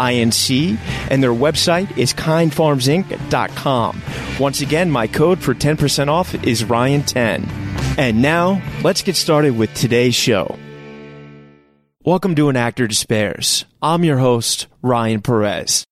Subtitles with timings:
[0.00, 0.78] I N C,
[1.10, 4.02] and their website is kindpharmsinc.com.
[4.40, 7.46] Once again, my code for 10% off is Ryan10.
[7.98, 10.58] And now, let's get started with today's show.
[12.02, 13.66] Welcome to An Actor Despairs.
[13.82, 15.84] I'm your host, Ryan Perez.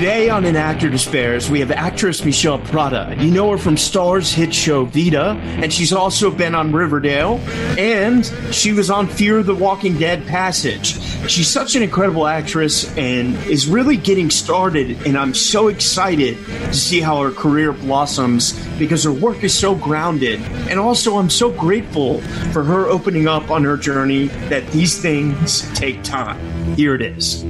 [0.00, 3.14] Today on An Actor Despairs, we have actress Mishel Prada.
[3.18, 7.36] You know her from Starz's hit show Vida, and she's also been on Riverdale,
[7.78, 10.98] and she was on Fear the Walking Dead Passage.
[11.28, 16.72] She's such an incredible actress and is really getting started, and I'm so excited to
[16.72, 20.40] see how her career blossoms because her work is so grounded.
[20.70, 22.22] And also, I'm so grateful
[22.54, 26.40] for her opening up on her journey that these things take time.
[26.74, 27.44] Here it is.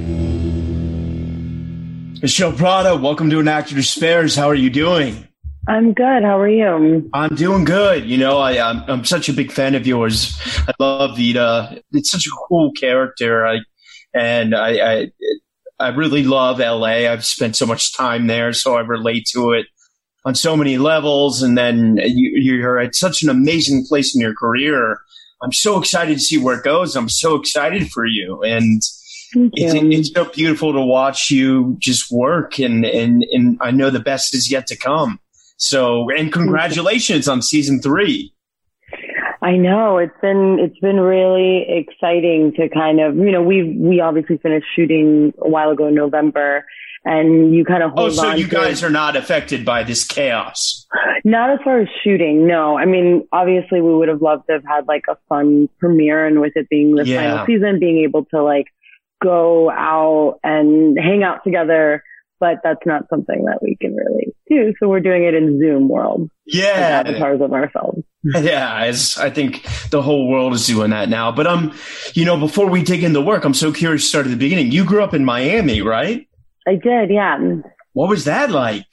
[2.21, 4.35] Mishel Prada, welcome to An Actor Despairs.
[4.35, 5.27] How are you doing?
[5.67, 6.21] I'm good.
[6.21, 7.09] How are you?
[7.13, 8.05] I'm doing good.
[8.05, 10.39] You know, I, I'm, I'm such a big fan of yours.
[10.67, 11.41] I love Vida.
[11.41, 13.47] Uh, it's such a cool character.
[13.47, 13.61] I,
[14.13, 15.11] and I, I,
[15.79, 17.09] I really love LA.
[17.09, 19.65] I've spent so much time there, so I relate to it
[20.23, 21.41] on so many levels.
[21.41, 24.99] And then you, you're at such an amazing place in your career.
[25.41, 26.95] I'm so excited to see where it goes.
[26.95, 28.43] I'm so excited for you.
[28.43, 28.83] And,
[29.33, 33.99] it's, it's, so beautiful to watch you just work and, and, and I know the
[33.99, 35.19] best is yet to come.
[35.57, 38.33] So, and congratulations on season three.
[39.43, 43.99] I know it's been, it's been really exciting to kind of, you know, we, we
[43.99, 46.65] obviously finished shooting a while ago in November
[47.03, 50.03] and you kind of oh, hold Oh, so you guys are not affected by this
[50.03, 50.85] chaos?
[51.23, 52.77] Not as far as shooting, no.
[52.77, 56.39] I mean, obviously we would have loved to have had like a fun premiere and
[56.41, 57.21] with it being the yeah.
[57.21, 58.67] final season, being able to like
[59.21, 62.03] go out and hang out together,
[62.39, 64.73] but that's not something that we can really do.
[64.79, 66.29] So we're doing it in Zoom world.
[66.45, 67.03] Yeah.
[67.05, 68.03] avatars of ourselves.
[68.23, 68.91] Yeah.
[69.17, 71.31] I think the whole world is doing that now.
[71.31, 71.73] But, um,
[72.13, 74.71] you know, before we dig into work, I'm so curious to start at the beginning.
[74.71, 76.27] You grew up in Miami, right?
[76.67, 77.09] I did.
[77.09, 77.39] Yeah.
[77.93, 78.85] What was that like?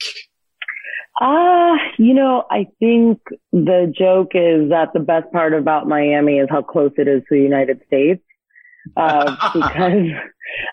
[1.21, 3.19] Ah, uh, you know, I think
[3.51, 7.35] the joke is that the best part about Miami is how close it is to
[7.35, 8.23] the United States
[8.97, 10.11] uh, because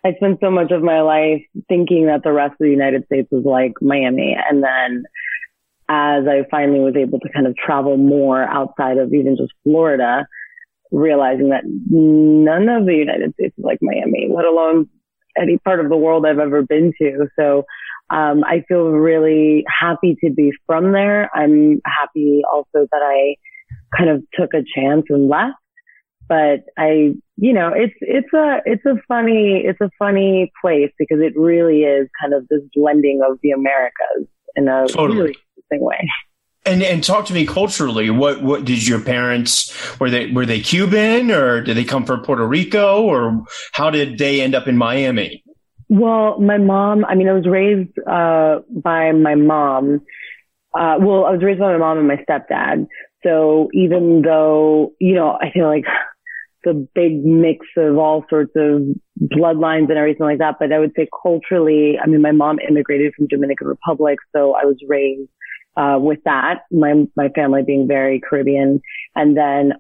[0.05, 3.28] I spent so much of my life thinking that the rest of the United States
[3.31, 4.37] was like Miami.
[4.37, 5.05] And then
[5.89, 10.27] as I finally was able to kind of travel more outside of even just Florida,
[10.91, 14.89] realizing that none of the United States is like Miami, let alone
[15.39, 17.28] any part of the world I've ever been to.
[17.39, 17.65] So,
[18.09, 21.28] um, I feel really happy to be from there.
[21.34, 23.34] I'm happy also that I
[23.97, 25.56] kind of took a chance and left
[26.28, 31.19] but I, you know, it's, it's a, it's a funny, it's a funny place because
[31.20, 35.19] it really is kind of this blending of the Americas in a totally.
[35.19, 36.09] really interesting way.
[36.65, 38.10] And and talk to me culturally.
[38.10, 42.22] What what did your parents were they were they Cuban or did they come from
[42.22, 45.44] Puerto Rico or how did they end up in Miami?
[45.89, 47.04] Well, my mom.
[47.04, 50.00] I mean, I was raised uh, by my mom.
[50.74, 52.89] Uh, well, I was raised by my mom and my stepdad.
[53.22, 55.84] So even though you know, I feel like
[56.66, 58.83] the big mix of all sorts of
[59.22, 60.57] bloodlines and everything like that.
[60.59, 64.65] But I would say culturally, I mean, my mom immigrated from Dominican Republic, so I
[64.65, 65.30] was raised
[65.77, 66.63] uh, with that.
[66.72, 68.80] My my family being very Caribbean,
[69.15, 69.74] and then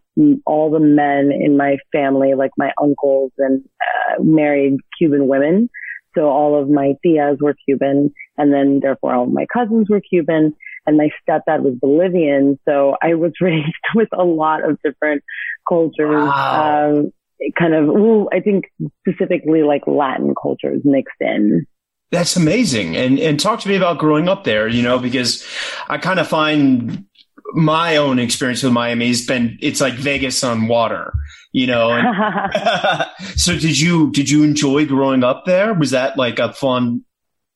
[0.46, 5.68] all the men in my family, like my uncles, and uh, married Cuban women.
[6.16, 10.54] So all of my tias were Cuban, And then therefore all my cousins were Cuban
[10.86, 12.58] and my stepdad was Bolivian.
[12.66, 15.22] So I was raised with a lot of different
[15.68, 16.08] cultures.
[16.10, 16.90] Wow.
[16.90, 17.12] Um,
[17.58, 18.64] kind of, I think
[19.06, 21.66] specifically like Latin cultures mixed in.
[22.12, 22.96] That's amazing.
[22.96, 25.44] And and talk to me about growing up there, you know, because
[25.88, 27.04] I kind of find
[27.52, 31.12] my own experience with Miami has been it's like Vegas on water,
[31.52, 31.90] you know.
[31.90, 35.74] And, so did you did you enjoy growing up there?
[35.74, 37.04] Was that like a fun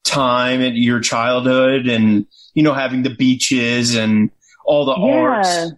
[0.05, 4.31] time in your childhood and you know having the beaches and
[4.65, 5.21] all the yeah.
[5.21, 5.73] arts?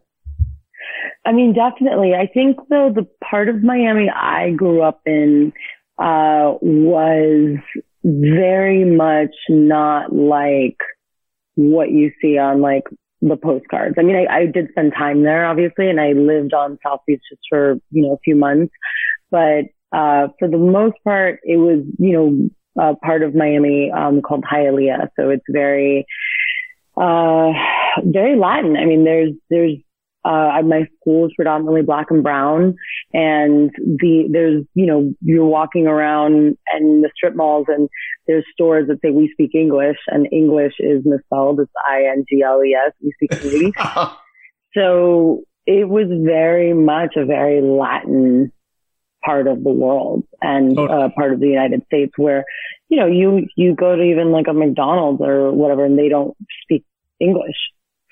[1.25, 2.15] I mean, definitely.
[2.15, 5.53] I think though the part of Miami I grew up in
[5.99, 7.59] uh, was
[8.05, 10.79] very much not like
[11.55, 12.85] what you see on like
[13.21, 13.95] the postcards.
[13.99, 17.21] I mean, I, I did spend time there, obviously, and I lived on South Beach
[17.31, 18.73] just for, you know, a few months.
[19.31, 24.23] But, uh, for the most part, it was, you know, uh, part of Miami, um,
[24.23, 25.09] called Hialeah.
[25.15, 26.05] So it's very,
[26.97, 27.53] uh,
[28.05, 28.77] very Latin.
[28.77, 29.79] I mean, there's, there's
[30.25, 32.77] uh, my school is predominantly black and brown
[33.13, 37.89] and the, there's, you know, you're walking around and the strip malls and
[38.27, 41.59] there's stores that say we speak English and English is misspelled.
[41.61, 42.93] It's I-N-G-L-E-S.
[43.03, 43.75] We speak English.
[44.75, 48.53] so it was very much a very Latin
[49.25, 52.45] part of the world and uh, part of the United States where,
[52.89, 56.37] you know, you, you go to even like a McDonald's or whatever and they don't
[56.63, 56.85] speak
[57.21, 57.57] English.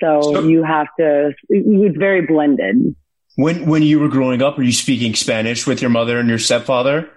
[0.00, 2.94] So, so you have to, it was very blended.
[3.36, 6.38] When, when you were growing up, were you speaking Spanish with your mother and your
[6.38, 7.08] stepfather?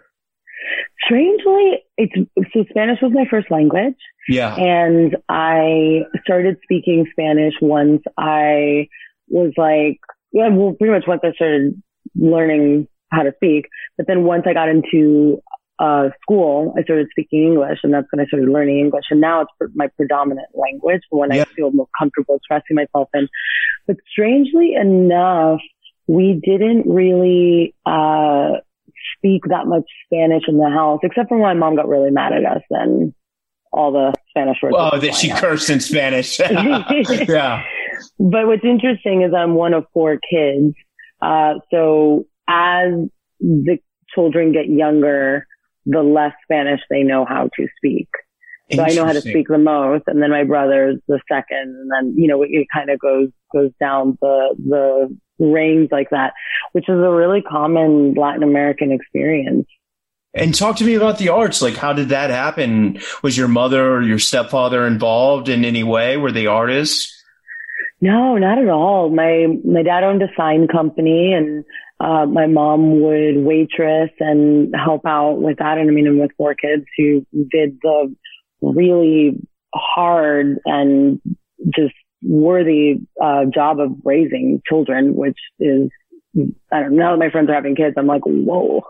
[1.05, 2.13] Strangely, it's,
[2.53, 3.95] so Spanish was my first language.
[4.27, 4.55] Yeah.
[4.55, 8.87] And I started speaking Spanish once I
[9.27, 9.99] was like,
[10.31, 11.81] yeah, well, pretty much once I started
[12.15, 13.67] learning how to speak.
[13.97, 15.41] But then once I got into
[15.79, 19.05] uh, school, I started speaking English and that's when I started learning English.
[19.09, 21.41] And now it's my predominant language when yeah.
[21.41, 23.27] I feel most comfortable expressing myself in.
[23.87, 25.59] But strangely enough,
[26.07, 28.59] we didn't really, uh,
[29.17, 32.33] speak that much Spanish in the house, except for when my mom got really mad
[32.33, 33.13] at us and
[33.71, 34.75] all the Spanish words.
[34.77, 35.39] Oh, that she out.
[35.39, 36.39] cursed in Spanish.
[36.39, 37.63] yeah.
[38.19, 40.75] But what's interesting is I'm one of four kids.
[41.21, 42.91] Uh, so as
[43.39, 43.77] the
[44.13, 45.47] children get younger,
[45.85, 48.07] the less Spanish they know how to speak.
[48.71, 51.91] So I know how to speak the most, and then my brother's the second, and
[51.91, 56.33] then you know it kind of goes goes down the the range like that,
[56.71, 59.67] which is a really common Latin American experience.
[60.33, 61.61] And talk to me about the arts.
[61.61, 62.99] Like, how did that happen?
[63.21, 66.17] Was your mother or your stepfather involved in any way?
[66.17, 67.22] Were they artists?
[68.03, 69.09] No, not at all.
[69.09, 71.63] My my dad owned a sign company, and
[72.01, 75.77] uh, my mom would waitress and help out with that.
[75.77, 78.13] And I mean, and with four kids who did the
[78.61, 79.39] really
[79.73, 81.21] hard and
[81.73, 85.89] just worthy uh, job of raising children, which is,
[86.73, 88.81] I don't know, now that my friends are having kids, I'm like, whoa.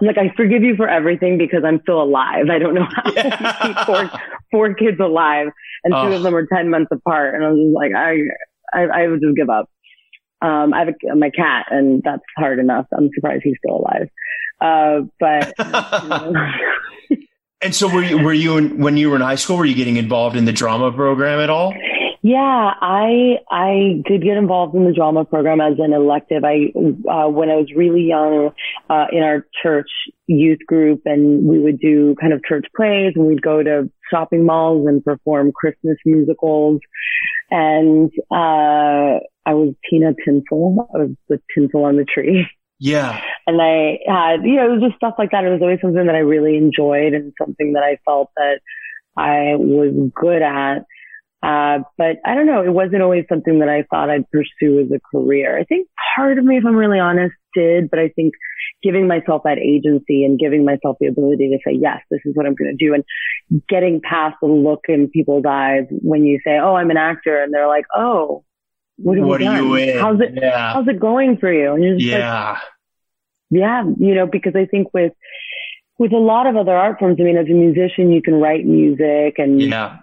[0.00, 2.46] I'm like, I forgive you for everything because I'm still alive.
[2.50, 3.22] I don't know how yeah.
[3.22, 4.10] to keep four,
[4.50, 5.48] four kids alive
[5.84, 6.08] and oh.
[6.08, 7.36] two of them are 10 months apart.
[7.36, 8.16] And I was just like, I,
[8.76, 9.68] I, I would just give up.
[10.42, 12.86] Um, I have a, my cat and that's hard enough.
[12.96, 14.08] I'm surprised he's still alive.
[14.60, 15.54] Uh, but.
[17.62, 19.74] And so were you, were you, in, when you were in high school, were you
[19.74, 21.74] getting involved in the drama program at all?
[22.22, 26.42] Yeah, I I did get involved in the drama program as an elective.
[26.44, 26.72] I
[27.08, 28.50] uh, when I was really young
[28.90, 29.88] uh, in our church
[30.26, 34.44] youth group, and we would do kind of church plays, and we'd go to shopping
[34.44, 36.80] malls and perform Christmas musicals.
[37.50, 40.88] And uh, I was Tina Tinsel.
[40.94, 42.46] I was the tinsel on the tree.
[42.78, 43.22] Yeah.
[43.46, 45.44] And I had, you know, it was just stuff like that.
[45.44, 48.60] It was always something that I really enjoyed and something that I felt that
[49.16, 50.84] I was good at.
[51.42, 52.62] Uh, but I don't know.
[52.62, 55.58] It wasn't always something that I thought I'd pursue as a career.
[55.58, 58.34] I think part of me, if I'm really honest, did, but I think
[58.82, 62.46] giving myself that agency and giving myself the ability to say, yes, this is what
[62.46, 63.04] I'm going to do and
[63.68, 67.52] getting past the look in people's eyes when you say, oh, I'm an actor and
[67.52, 68.44] they're like, oh,
[68.98, 69.98] what, what are you in?
[69.98, 70.72] How's it, yeah.
[70.72, 71.72] how's it going for you?
[71.72, 72.52] And you're just yeah.
[72.52, 72.62] like,
[73.50, 75.12] yeah, you know, because I think with,
[75.98, 78.64] with a lot of other art forms, I mean, as a musician, you can write
[78.64, 79.98] music and yeah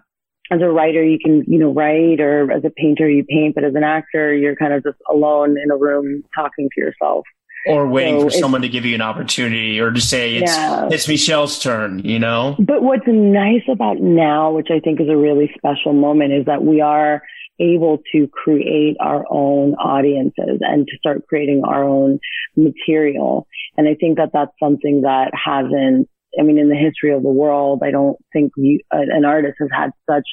[0.52, 3.64] as a writer, you can, you know, write or as a painter, you paint, but
[3.64, 7.26] as an actor, you're kind of just alone in a room talking to yourself.
[7.68, 10.90] Or waiting so for someone to give you an opportunity or to say it's, yeah.
[10.92, 12.56] it's Mishel's turn, you know?
[12.60, 16.64] But what's nice about now, which I think is a really special moment is that
[16.64, 17.22] we are
[17.60, 22.20] able to create our own audiences and to start creating our own
[22.58, 23.48] material.
[23.78, 27.30] And I think that that's something that hasn't I mean, in the history of the
[27.30, 30.24] world, I don't think you, an artist has had such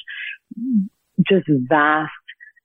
[1.29, 2.11] just vast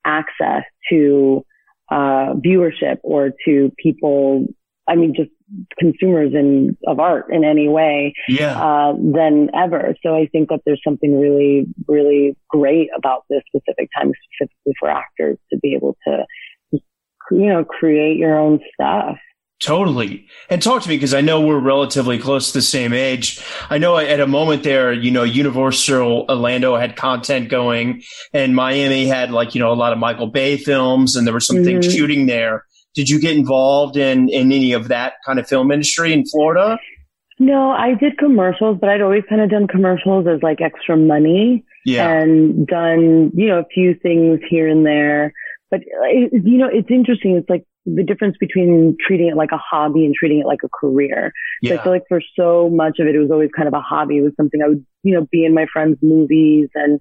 [0.05, 1.45] access to
[1.91, 4.47] uh, viewership or to people.
[4.89, 5.31] I mean, just
[5.79, 8.61] consumers in of art in any way yeah.
[8.61, 9.95] uh, than ever.
[10.03, 14.89] So I think that there's something really, really great about this specific time, specifically for
[14.89, 16.25] actors to be able to,
[16.73, 19.17] you know, create your own stuff.
[19.63, 20.27] Totally.
[20.51, 23.43] And talk to me because I know we're relatively close to the same age.
[23.71, 28.03] I know at a moment there, you know, Universal Orlando had content going
[28.35, 31.41] and Miami had like, you know, a lot of Michael Bay films and there were
[31.41, 31.81] some mm-hmm.
[31.81, 32.67] things shooting there.
[32.95, 36.79] Did you get involved in, in any of that kind of film industry in Florida?
[37.39, 41.65] No, I did commercials, but I'd always kind of done commercials as like extra money
[41.87, 42.11] yeah.
[42.11, 45.33] and done, you know, a few things here and there.
[45.71, 47.37] But, you know, it's interesting.
[47.37, 50.69] It's like the difference between treating it like a hobby and treating it like a
[50.69, 51.33] career.
[51.63, 51.71] Yeah.
[51.71, 53.81] So I feel like for so much of it, it was always kind of a
[53.81, 54.19] hobby.
[54.19, 57.01] It was something I would, you know, be in my friends' movies and,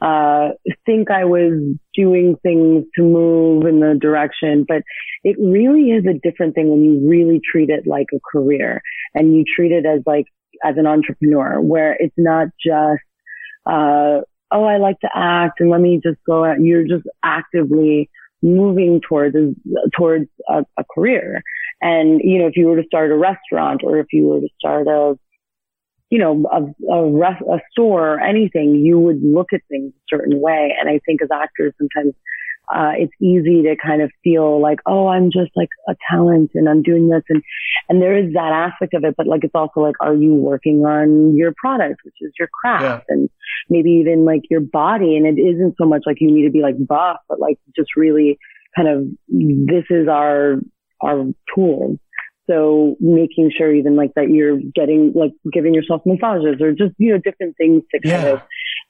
[0.00, 0.54] uh,
[0.86, 4.64] think I was doing things to move in the direction.
[4.66, 4.82] But
[5.22, 8.80] it really is a different thing when you really treat it like a career
[9.14, 10.26] and you treat it as like,
[10.64, 13.02] as an entrepreneur where it's not just,
[13.66, 16.60] uh, oh, I like to act and let me just go out.
[16.60, 18.10] You're just actively
[18.42, 19.36] moving towards
[19.96, 21.42] towards a, a career.
[21.80, 24.48] And you know, if you were to start a restaurant or if you were to
[24.58, 25.16] start a
[26.12, 30.14] you know, a, a, rest, a store or anything, you would look at things a
[30.14, 30.74] certain way.
[30.78, 32.12] And I think as actors, sometimes
[32.68, 36.68] uh, it's easy to kind of feel like, oh, I'm just like a talent and
[36.68, 37.22] I'm doing this.
[37.30, 37.42] And,
[37.88, 40.84] and there is that aspect of it, but like, it's also like, are you working
[40.84, 43.14] on your product, which is your craft yeah.
[43.14, 43.30] and
[43.70, 45.16] maybe even like your body?
[45.16, 47.90] And it isn't so much like you need to be like buff, but like just
[47.96, 48.38] really
[48.76, 50.56] kind of, this is our,
[51.02, 51.98] our tool.
[52.48, 57.12] So making sure even like that you're getting like giving yourself massages or just, you
[57.12, 58.32] know, different things to kind yeah.
[58.32, 58.42] of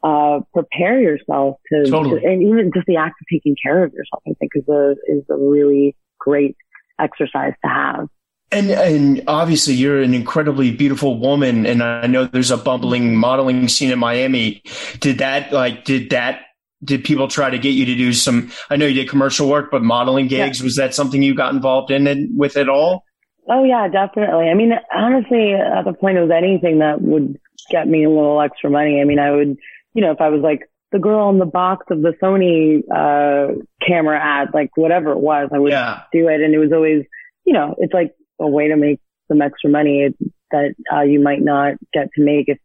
[0.03, 2.21] uh, prepare yourself to, totally.
[2.21, 4.95] to, and even just the act of taking care of yourself, I think is a,
[5.07, 6.57] is a really great
[6.99, 8.09] exercise to have.
[8.53, 11.67] And, and obviously you're an incredibly beautiful woman.
[11.67, 14.63] And I know there's a bubbling modeling scene in Miami.
[15.01, 16.43] Did that, like, did that,
[16.85, 19.71] did people try to get you to do some, I know you did commercial work,
[19.71, 20.65] but modeling gigs, yeah.
[20.65, 23.05] was that something you got involved in it, with at all?
[23.49, 24.49] Oh yeah, definitely.
[24.49, 27.41] I mean, honestly, at the point of anything that would
[27.71, 29.57] get me a little extra money, I mean, I would
[29.95, 33.55] you know, if I was like the girl in the box of the Sony uh,
[33.87, 36.03] camera ad, like whatever it was, I would yeah.
[36.13, 36.41] do it.
[36.41, 37.05] And it was always,
[37.45, 40.09] you know, it's like a way to make some extra money
[40.51, 42.59] that uh, you might not get to make if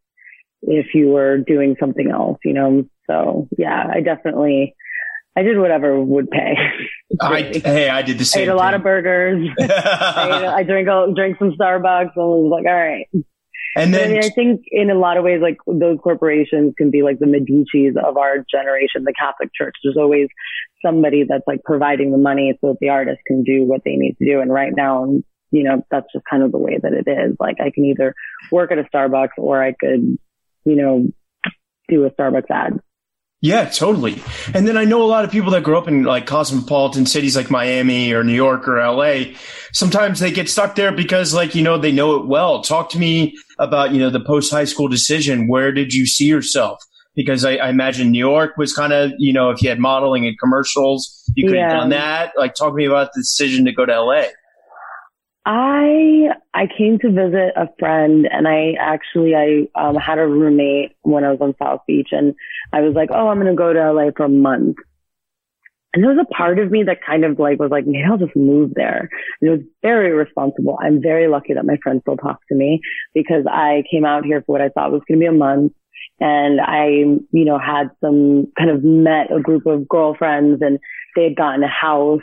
[0.64, 2.86] if you were doing something else, you know.
[3.10, 4.76] So yeah, I definitely.
[5.38, 6.56] I did whatever would pay.
[7.22, 8.40] I, hey, I did the same.
[8.42, 8.58] I ate a thing.
[8.58, 9.48] lot of burgers.
[9.60, 13.06] I, ate, I drank drank some Starbucks and was like, all right,
[13.78, 16.90] and then I, mean, I think in a lot of ways, like those corporations can
[16.90, 19.76] be like the Medicis of our generation, the Catholic Church.
[19.84, 20.30] There's always
[20.84, 24.16] somebody that's like providing the money so that the artist can do what they need
[24.18, 24.42] to do.
[24.42, 25.06] And right now,
[25.52, 27.36] you know, that's just kind of the way that it is.
[27.40, 28.14] Like I can either
[28.52, 30.18] work at a Starbucks or I could,
[30.66, 31.08] you know,
[31.88, 32.80] do a Starbucks ad.
[33.40, 34.20] Yeah, totally.
[34.56, 37.36] And then I know a lot of people that grow up in like cosmopolitan cities
[37.36, 39.36] like Miami or New York or LA.
[39.74, 42.64] Sometimes they get stuck there because like, you know, they know it well.
[42.64, 45.48] Talk to me about, you know, the post high school decision.
[45.48, 46.80] Where did you see yourself?
[47.16, 50.26] Because I, I imagine New York was kind of, you know, if you had modeling
[50.26, 51.70] and commercials, you could yeah.
[51.70, 52.34] have done that.
[52.38, 54.24] Like talk to me about the decision to go to LA.
[55.50, 60.92] I I came to visit a friend and I actually I um, had a roommate
[61.04, 62.36] when I was on South Beach and
[62.74, 64.76] I was like, oh, I'm gonna go to LA for a month.
[65.94, 68.18] And there was a part of me that kind of like was like, maybe I'll
[68.18, 69.10] just move there.
[69.40, 70.78] And it was very responsible.
[70.82, 72.82] I'm very lucky that my friend still talks to me
[73.14, 75.72] because I came out here for what I thought was gonna be a month.
[76.20, 80.78] And I, you know, had some kind of met a group of girlfriends and
[81.16, 82.22] they had gotten a house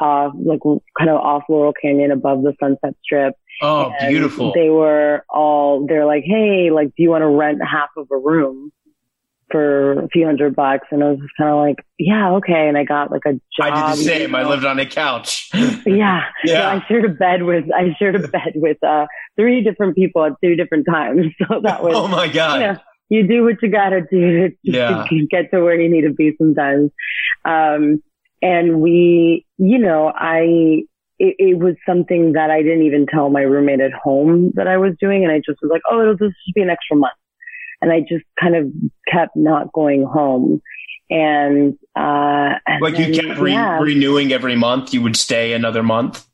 [0.00, 0.60] uh, like
[0.98, 3.34] kind of off Laurel Canyon above the Sunset Strip.
[3.62, 4.52] Oh, and beautiful.
[4.54, 8.16] They were all, they're like, Hey, like, do you want to rent half of a
[8.16, 8.72] room
[9.50, 10.86] for a few hundred bucks?
[10.90, 12.68] And I was just kind of like, yeah, okay.
[12.68, 13.40] And I got like a job.
[13.60, 14.20] I did the same.
[14.22, 14.38] You know?
[14.38, 15.50] I lived on a couch.
[15.86, 16.24] yeah.
[16.44, 16.70] yeah.
[16.70, 20.32] I shared a bed with, I shared a bed with, uh, three different people at
[20.42, 21.26] three different times.
[21.48, 22.60] So that was, oh my God.
[22.60, 22.76] You, know,
[23.10, 25.04] you do what you gotta do to, yeah.
[25.08, 26.90] to get to where you need to be sometimes.
[27.44, 28.02] Um,
[28.42, 30.82] and we, you know, I,
[31.18, 34.78] it, it, was something that I didn't even tell my roommate at home that I
[34.78, 35.22] was doing.
[35.24, 37.12] And I just was like, oh, it'll just be an extra month.
[37.82, 38.72] And I just kind of
[39.08, 40.62] kept not going home.
[41.10, 43.78] And, uh, and like you kept re- yeah.
[43.80, 46.26] renewing every month, you would stay another month.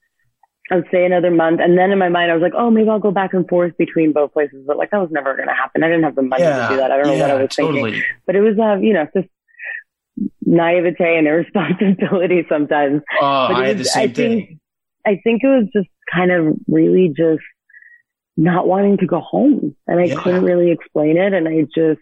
[0.71, 1.61] I would stay another month.
[1.61, 3.77] And then in my mind, I was like, oh, maybe I'll go back and forth
[3.79, 4.65] between both places.
[4.67, 5.83] But like, that was never going to happen.
[5.83, 6.91] I didn't have the money yeah, to do that.
[6.91, 7.93] I don't know what I was totally.
[7.93, 8.11] thinking.
[8.27, 9.29] But it was, uh, you know, just
[10.47, 13.03] naivete and irresponsibility sometimes.
[13.21, 14.15] Oh, I had the same I think,
[14.49, 14.61] thing.
[15.07, 17.43] I think it was just kind of really just
[18.37, 19.75] not wanting to go home.
[19.87, 20.17] And I yeah.
[20.17, 21.33] couldn't really explain it.
[21.33, 22.01] And I just,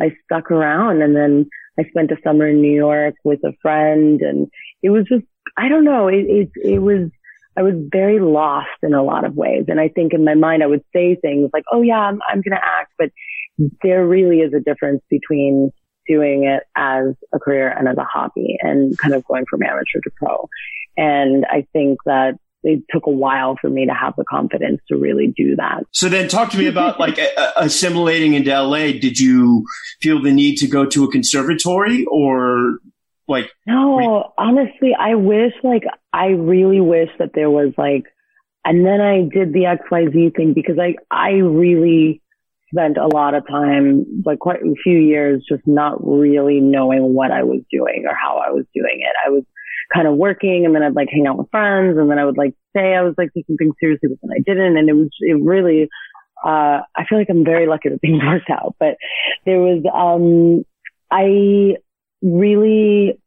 [0.00, 4.20] I stuck around and then I spent a summer in New York with a friend
[4.20, 4.48] and
[4.82, 5.24] it was just,
[5.56, 7.10] I don't know, it, it, it was,
[7.58, 9.64] I was very lost in a lot of ways.
[9.68, 12.42] And I think in my mind, I would say things like, Oh yeah, I'm, I'm
[12.42, 13.10] going to act, but
[13.82, 15.70] there really is a difference between
[16.08, 20.00] doing it as a career and as a hobby and kind of going from amateur
[20.02, 20.48] to pro.
[20.96, 24.96] And I think that it took a while for me to have the confidence to
[24.96, 25.84] really do that.
[25.92, 27.18] So then talk to me about like
[27.56, 28.92] assimilating into LA.
[28.92, 29.64] Did you
[30.00, 32.78] feel the need to go to a conservatory or
[33.28, 33.50] like?
[33.66, 38.04] No, honestly, I wish like, I really wish that there was like,
[38.64, 42.20] and then I did the XYZ thing because I, I really
[42.76, 47.30] spent a lot of time, like quite a few years, just not really knowing what
[47.30, 49.14] I was doing or how I was doing it.
[49.26, 49.44] I was
[49.94, 52.36] kind of working and then I'd like hang out with friends and then I would
[52.36, 54.76] like say I was like taking things seriously, but then I didn't.
[54.76, 55.88] And it was, it really,
[56.44, 58.96] uh, I feel like I'm very lucky that things worked out, but
[59.46, 60.64] there was, um,
[61.10, 61.76] I
[62.22, 63.18] really,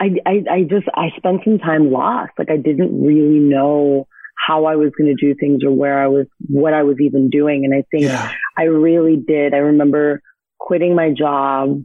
[0.00, 2.32] I, I, I just, I spent some time lost.
[2.38, 4.06] Like I didn't really know
[4.46, 7.28] how I was going to do things or where I was, what I was even
[7.28, 7.64] doing.
[7.64, 8.32] And I think yeah.
[8.56, 9.54] I really did.
[9.54, 10.22] I remember
[10.58, 11.82] quitting my job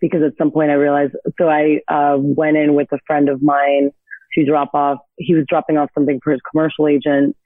[0.00, 3.42] because at some point I realized, so I, uh, went in with a friend of
[3.42, 3.90] mine
[4.34, 7.36] to drop off, he was dropping off something for his commercial agent.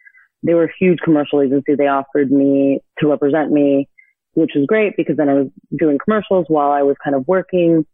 [0.43, 1.75] They were a huge commercial agency.
[1.75, 3.89] They offered me to represent me,
[4.35, 5.49] which was great because then I was
[5.79, 7.87] doing commercials while I was kind of working.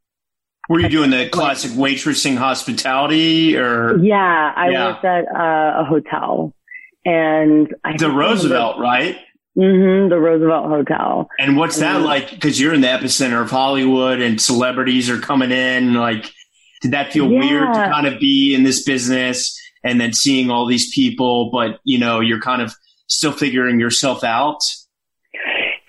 [0.69, 3.99] Were you doing the classic waitressing hospitality or?
[3.99, 4.87] Yeah, I yeah.
[4.87, 6.53] worked at uh, a hotel
[7.07, 9.17] and I the Roosevelt, right?
[9.57, 11.29] Mm-hmm, the Roosevelt Hotel.
[11.39, 12.31] And what's that like?
[12.31, 15.95] Because you're in the epicenter of Hollywood, and celebrities are coming in.
[15.95, 16.31] Like,
[16.83, 17.39] did that feel yeah.
[17.39, 21.79] weird to kind of be in this business and then seeing all these people, but
[21.85, 22.75] you know, you're kind of
[23.07, 24.59] still figuring yourself out?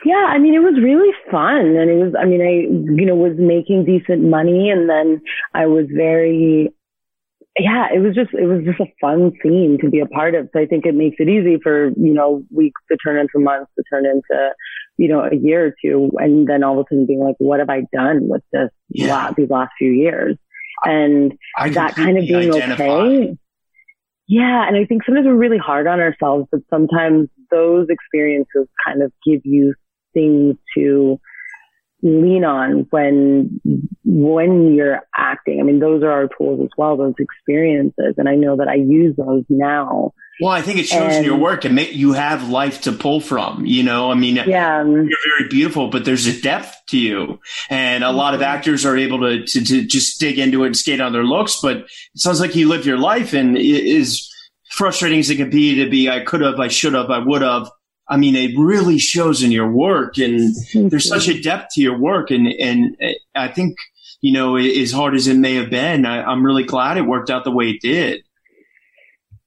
[0.08, 1.76] Yeah, I mean, it was really fun.
[1.76, 2.64] And it was, I mean, I,
[2.98, 5.22] you know, was making decent money and then
[5.54, 6.74] I was very,
[7.60, 10.48] yeah, it was just, it was just a fun scene to be a part of.
[10.54, 13.70] So I think it makes it easy for, you know, weeks to turn into months
[13.78, 14.52] to turn into,
[14.96, 16.10] you know, a year or two.
[16.20, 19.34] And then all of a sudden being like, what have I done with this, yeah.
[19.36, 20.38] these last few years?
[20.86, 22.84] And I that kind of being identify.
[22.84, 23.38] okay.
[24.30, 24.68] Yeah.
[24.68, 29.12] And I think sometimes we're really hard on ourselves, but sometimes those experiences kind of
[29.26, 29.74] give you
[30.18, 31.20] things to
[32.04, 33.60] lean on when
[34.04, 35.60] when you're acting.
[35.60, 38.16] I mean, those are our tools as well, those experiences.
[38.18, 40.14] And I know that I use those now.
[40.40, 43.20] Well, I think it shows and, in your work and you have life to pull
[43.20, 44.84] from, you know, I mean, yeah.
[44.84, 47.40] you're very beautiful, but there's a depth to you.
[47.72, 48.52] And a lot of mm-hmm.
[48.56, 51.60] actors are able to, to, to just dig into it and skate on their looks,
[51.60, 54.32] but it sounds like you live your life and is
[54.70, 57.42] frustrating as it can be to be, I could have, I should have, I would
[57.42, 57.72] have.
[58.10, 61.98] I mean, it really shows in your work and there's such a depth to your
[61.98, 62.32] work.
[62.32, 63.76] And, and eh, I think,
[64.22, 67.30] you know, as hard as it may have been, I, I'm really glad it worked
[67.30, 68.24] out the way it did.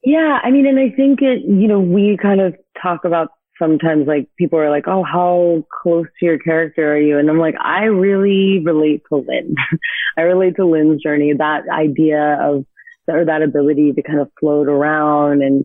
[0.04, 0.38] Yeah.
[0.42, 4.28] I mean, and I think it, you know, we kind of talk about sometimes like
[4.38, 7.18] people are like, Oh, how close to your character are you?
[7.18, 9.54] And I'm like, I really relate to Lynn.
[10.18, 12.66] I relate to Lynn's journey, that idea of,
[13.08, 15.64] or that ability to kind of float around and,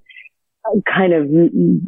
[0.88, 1.30] kind of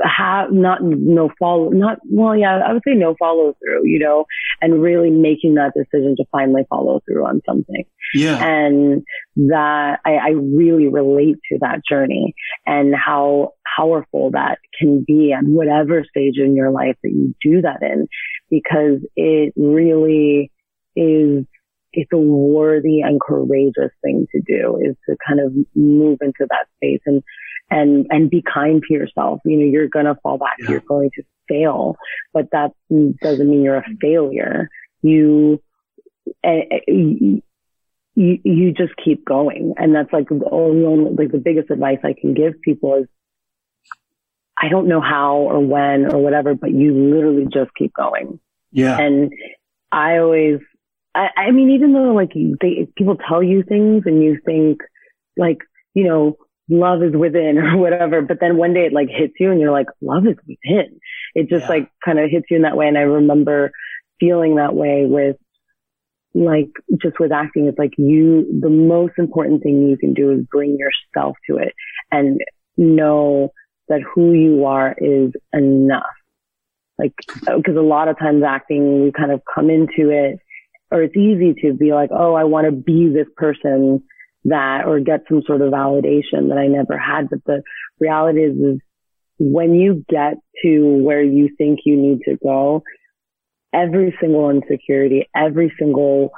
[0.04, 4.26] have not no follow not well yeah I would say no follow through you know
[4.62, 7.86] and really making that decision to finally follow through on something.
[8.14, 8.44] Yeah.
[8.44, 9.04] And
[9.36, 12.34] that I, I really relate to that journey
[12.66, 17.62] and how powerful that can be at whatever stage in your life that you do
[17.62, 18.08] that in
[18.50, 20.52] because it really
[20.96, 21.46] is
[21.94, 26.68] it's a worthy and courageous thing to do is to kind of move into that
[26.76, 27.02] space.
[27.06, 27.24] And
[27.70, 29.42] and, and be kind to yourself.
[29.46, 30.58] You know, you're going to fall back.
[30.60, 30.72] Yeah.
[30.72, 31.96] You're going to fail,
[32.34, 34.70] but that doesn't mean you're a failure.
[35.02, 35.62] You,
[36.44, 37.42] you,
[38.16, 39.74] you just keep going.
[39.78, 43.08] And that's like the only, like the biggest advice I can give people is
[44.60, 48.40] I don't know how or when or whatever, but you literally just keep going.
[48.72, 48.98] Yeah.
[49.00, 49.32] And
[49.92, 50.60] I always,
[51.14, 54.82] I, I mean, even though like they, people tell you things and you think
[55.38, 55.60] like,
[55.94, 56.38] you know,
[56.70, 58.22] love is within or whatever.
[58.22, 61.00] But then one day it like hits you and you're like, love is within.
[61.36, 61.70] It just yeah.
[61.70, 62.88] like kind of hits you in that way.
[62.88, 63.72] And I remember
[64.20, 65.38] feeling that way with
[66.34, 66.70] like
[67.02, 67.68] just with acting.
[67.68, 71.74] It's like you, the most important thing you can do is bring yourself to it.
[72.12, 72.40] And
[72.78, 73.52] know
[73.90, 76.04] that who you are is enough.
[76.98, 77.14] Like,
[77.48, 80.40] uh, because a lot of times acting, we kind of come into it,
[80.92, 84.04] or it's easy to be like, oh, I want to be this person
[84.48, 87.30] that, or get some sort of validation that I never had.
[87.30, 87.64] But the
[88.00, 88.80] reality is, is
[89.40, 92.84] when you get to where you think you need to go,
[93.74, 96.32] every single insecurity, every single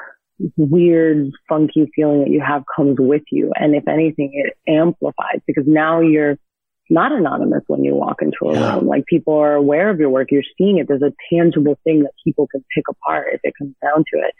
[0.57, 3.51] weird, funky feeling that you have comes with you.
[3.55, 6.37] And if anything, it amplifies because now you're
[6.89, 8.75] not anonymous when you walk into a yeah.
[8.75, 8.87] room.
[8.87, 10.29] Like people are aware of your work.
[10.31, 10.87] You're seeing it.
[10.87, 14.33] There's a tangible thing that people can pick apart if it comes down to it.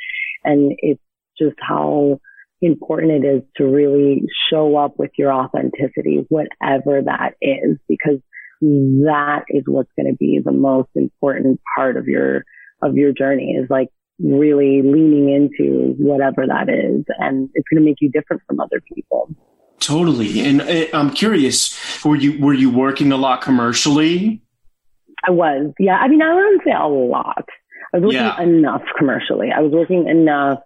[0.44, 1.02] And it's
[1.38, 2.20] just how
[2.62, 8.20] important it is to really show up with your authenticity, whatever that is, because
[8.62, 12.44] that is what's going to be the most important part of your,
[12.82, 13.88] of your journey is like
[14.20, 17.06] really leaning into whatever that is.
[17.20, 19.34] And it's going to make you different from other people.
[19.80, 20.42] Totally.
[20.42, 24.42] And uh, I'm curious, were you were you working a lot commercially?
[25.26, 25.74] I was.
[25.80, 25.96] Yeah.
[25.96, 27.46] I mean, I wouldn't say a lot.
[27.94, 28.42] I was working yeah.
[28.42, 29.50] enough commercially.
[29.56, 30.60] I was working enough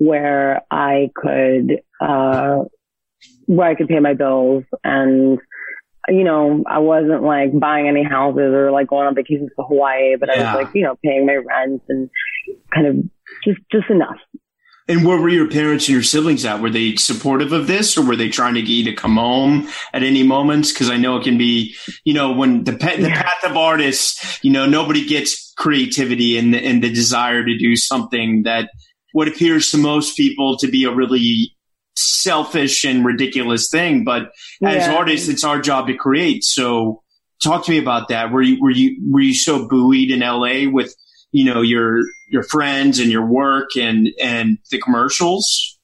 [0.00, 2.64] where I could uh
[3.44, 5.38] where I could pay my bills and
[6.08, 10.16] you know, I wasn't like buying any houses or like going on vacations to Hawaii,
[10.16, 10.34] but yeah.
[10.34, 12.08] I was like, you know, paying my rent and
[12.74, 12.96] kind of
[13.44, 14.16] just just enough.
[14.88, 16.60] And where were your parents and your siblings at?
[16.60, 19.68] Were they supportive of this or were they trying to get you to come home
[19.92, 20.76] at any moments?
[20.76, 24.50] Cause I know it can be, you know, when the, the path of artists, you
[24.50, 28.70] know, nobody gets creativity and the, and the desire to do something that
[29.12, 31.54] what appears to most people to be a really
[31.96, 34.04] selfish and ridiculous thing.
[34.04, 34.70] But yeah.
[34.70, 36.44] as artists, it's our job to create.
[36.44, 37.02] So
[37.42, 38.30] talk to me about that.
[38.30, 40.94] Were you, were you, were you so buoyed in LA with,
[41.32, 45.78] you know, your, your friends and your work and, and the commercials?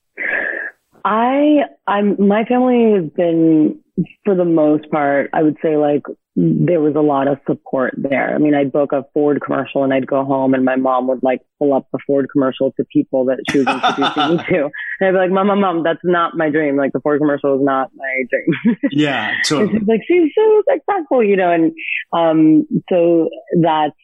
[1.05, 3.81] I, I'm, my family has been,
[4.25, 6.03] for the most part, I would say like
[6.37, 8.35] there was a lot of support there.
[8.35, 11.23] I mean, I'd book a Ford commercial and I'd go home and my mom would
[11.23, 14.71] like pull up the Ford commercial to people that she was introducing me to.
[15.01, 16.77] And I'd be like, mom, mom, mom, that's not my dream.
[16.77, 18.77] Like the Ford commercial is not my dream.
[18.93, 19.33] Yeah.
[19.47, 19.79] Totally.
[19.79, 21.73] she's like, she's so successful, you know, and,
[22.13, 23.31] um, so
[23.63, 23.97] that's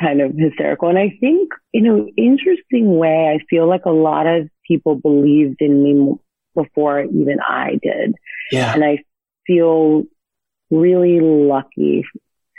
[0.00, 0.88] kind of hysterical.
[0.88, 5.56] And I think, in an interesting way, I feel like a lot of people believed
[5.60, 6.14] in me
[6.54, 8.14] before even I did.
[8.50, 8.74] Yeah.
[8.74, 8.98] And I
[9.46, 10.04] feel
[10.70, 12.04] really lucky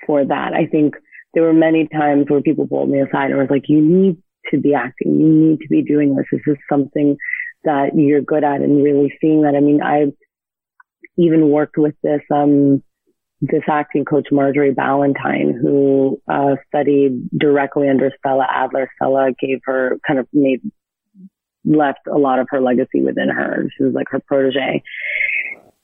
[0.05, 0.53] for that.
[0.53, 0.95] I think
[1.33, 4.17] there were many times where people pulled me aside and was like, you need
[4.51, 5.19] to be acting.
[5.19, 6.25] You need to be doing this.
[6.31, 7.15] This is something
[7.63, 9.55] that you're good at and really seeing that.
[9.55, 10.13] I mean, I've
[11.17, 12.83] even worked with this, um,
[13.39, 18.89] this acting coach, Marjorie Ballantyne, who, uh, studied directly under Stella Adler.
[18.95, 20.61] Stella gave her kind of made,
[21.63, 23.67] left a lot of her legacy within her.
[23.77, 24.83] She was like her protege.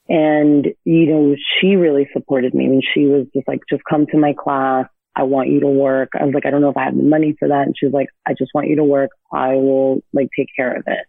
[0.09, 4.17] And, you know, she really supported me and she was just like, just come to
[4.17, 4.85] my class.
[5.15, 6.09] I want you to work.
[6.19, 7.65] I was like, I don't know if I have the money for that.
[7.65, 9.09] And she was like, I just want you to work.
[9.33, 11.05] I will like take care of it.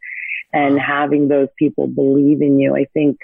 [0.52, 3.18] And having those people believe in you, I think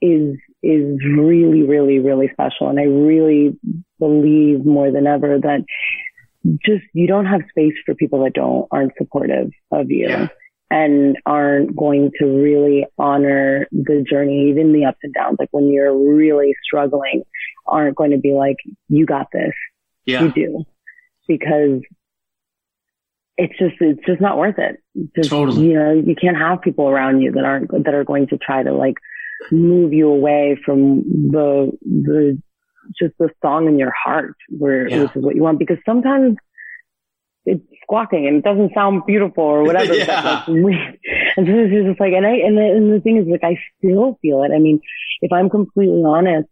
[0.00, 2.68] is, is really, really, really special.
[2.68, 3.58] And I really
[3.98, 5.64] believe more than ever that
[6.64, 10.08] just you don't have space for people that don't aren't supportive of you.
[10.08, 10.28] Yeah
[10.70, 15.36] and aren't going to really honor the journey, even the ups and downs.
[15.38, 17.24] Like when you're really struggling,
[17.66, 18.56] aren't going to be like,
[18.88, 19.52] you got this.
[20.06, 20.22] Yeah.
[20.22, 20.64] You do.
[21.26, 21.80] Because
[23.36, 24.76] it's just, it's just not worth it.
[25.16, 25.66] Just, totally.
[25.66, 28.62] You know, you can't have people around you that aren't, that are going to try
[28.62, 28.96] to like
[29.50, 31.02] move you away from
[31.32, 32.40] the, the,
[33.00, 35.02] just the song in your heart where, yeah.
[35.02, 35.58] which is what you want.
[35.58, 36.36] Because sometimes
[37.44, 39.94] it's squawking and it doesn't sound beautiful or whatever.
[39.96, 40.44] yeah.
[40.46, 40.92] and so
[41.36, 44.42] it's just like, and I, and the, and the thing is like, I still feel
[44.42, 44.52] it.
[44.54, 44.80] I mean,
[45.20, 46.48] if I'm completely honest,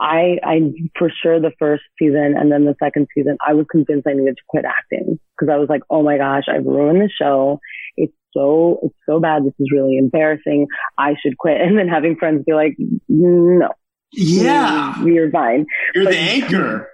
[0.00, 0.60] I, I,
[0.96, 4.36] for sure the first season and then the second season, I was convinced I needed
[4.36, 7.58] to quit acting because I was like, oh my gosh, I've ruined the show.
[7.96, 9.44] It's so, it's so bad.
[9.44, 10.68] This is really embarrassing.
[10.96, 11.60] I should quit.
[11.60, 12.76] And then having friends be like,
[13.08, 13.70] no.
[14.12, 15.02] Yeah.
[15.04, 15.66] You're fine.
[15.94, 16.88] You're but, the anchor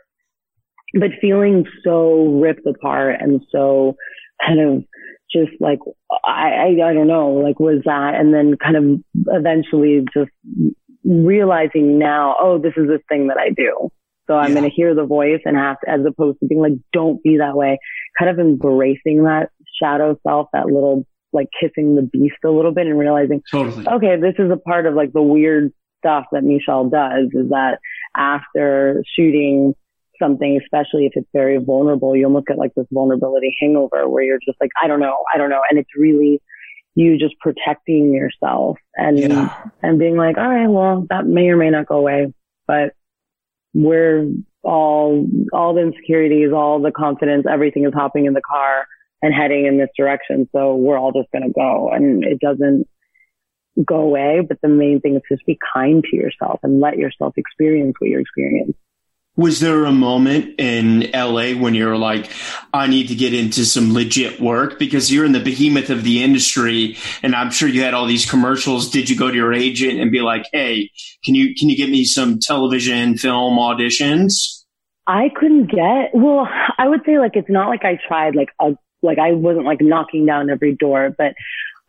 [0.94, 3.96] but feeling so ripped apart and so
[4.44, 4.84] kind of
[5.32, 5.80] just like
[6.24, 10.30] I, I I don't know like was that and then kind of eventually just
[11.04, 13.90] realizing now oh this is this thing that I do
[14.26, 14.60] so I'm yeah.
[14.60, 17.38] going to hear the voice and have to, as opposed to being like don't be
[17.38, 17.78] that way
[18.18, 19.50] kind of embracing that
[19.82, 24.16] shadow self that little like kissing the beast a little bit and realizing totally okay
[24.20, 27.78] this is a part of like the weird stuff that Mishel does is that
[28.14, 29.74] after shooting
[30.20, 34.38] something, especially if it's very vulnerable, you almost get like this vulnerability hangover where you're
[34.46, 35.62] just like, I don't know, I don't know.
[35.70, 36.40] And it's really
[36.94, 39.64] you just protecting yourself and, yeah.
[39.82, 42.32] and being like, all right, well, that may or may not go away.
[42.66, 42.94] but
[43.74, 44.28] we're
[44.62, 48.86] all, all the insecurities, all the confidence, everything is hopping in the car
[49.20, 50.48] and heading in this direction.
[50.54, 52.86] So we're all just going to go and it doesn't
[53.84, 54.42] go away.
[54.46, 58.10] But the main thing is just be kind to yourself and let yourself experience what
[58.10, 58.74] you're experiencing.
[59.36, 62.30] Was there a moment in LA when you're like,
[62.72, 66.22] I need to get into some legit work because you're in the behemoth of the
[66.22, 68.90] industry and I'm sure you had all these commercials.
[68.90, 70.90] Did you go to your agent and be like, Hey,
[71.24, 74.62] can you, can you get me some television film auditions?
[75.08, 78.76] I couldn't get, well, I would say like, it's not like I tried like a,
[79.02, 81.34] like I wasn't like knocking down every door, but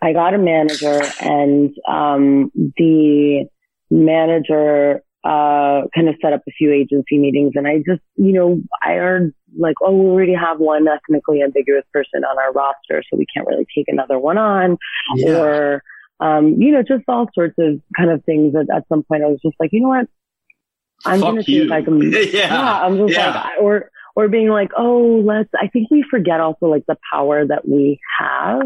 [0.01, 3.45] I got a manager and, um, the
[3.91, 8.61] manager uh, kind of set up a few agency meetings and I just, you know,
[8.83, 13.17] I heard like, oh, we already have one ethnically ambiguous person on our roster, so
[13.17, 14.77] we can't really take another one on
[15.15, 15.37] yeah.
[15.37, 15.83] or,
[16.19, 19.27] um, you know, just all sorts of kind of things that at some point I
[19.27, 20.07] was just like, you know what?
[21.05, 22.19] I'm going to see if I can, yeah.
[22.31, 23.33] yeah I'm just yeah.
[23.33, 27.45] like, or, or being like, oh, let's, I think we forget also like the power
[27.47, 28.61] that we have.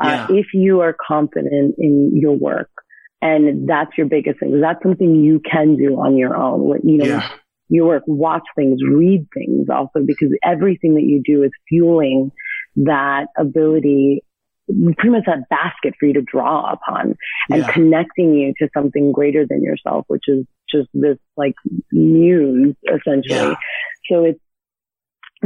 [0.00, 2.70] Uh, if you are confident in your work,
[3.20, 4.60] and that's your biggest thing.
[4.60, 6.80] That's something you can do on your own.
[6.84, 7.28] You know, yeah.
[7.68, 12.30] you work, watch things, read things also because everything that you do is fueling
[12.76, 14.22] that ability,
[14.68, 17.16] pretty much that basket for you to draw upon
[17.50, 17.72] and yeah.
[17.72, 21.54] connecting you to something greater than yourself, which is just this like
[21.90, 23.34] muse essentially.
[23.34, 23.54] Yeah.
[24.10, 24.40] So it's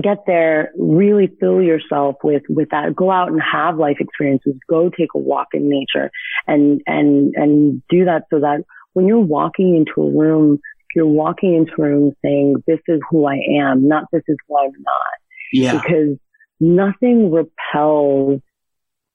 [0.00, 2.94] get there, really fill yourself with, with that.
[2.96, 4.54] Go out and have life experiences.
[4.68, 6.10] Go take a walk in nature
[6.46, 10.60] and, and, and do that so that when you're walking into a room,
[10.94, 14.58] you're walking into a room saying, this is who I am, not this is who
[14.58, 15.18] I'm not.
[15.52, 15.72] Yeah.
[15.72, 16.16] Because
[16.60, 18.40] nothing repels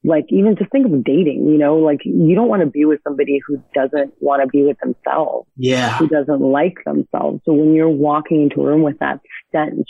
[0.04, 3.00] like even just think of dating, you know, like you don't want to be with
[3.04, 5.48] somebody who doesn't want to be with themselves.
[5.58, 5.98] Yeah.
[5.98, 7.42] Who doesn't like themselves.
[7.46, 9.88] So when you're walking into a room with that stench,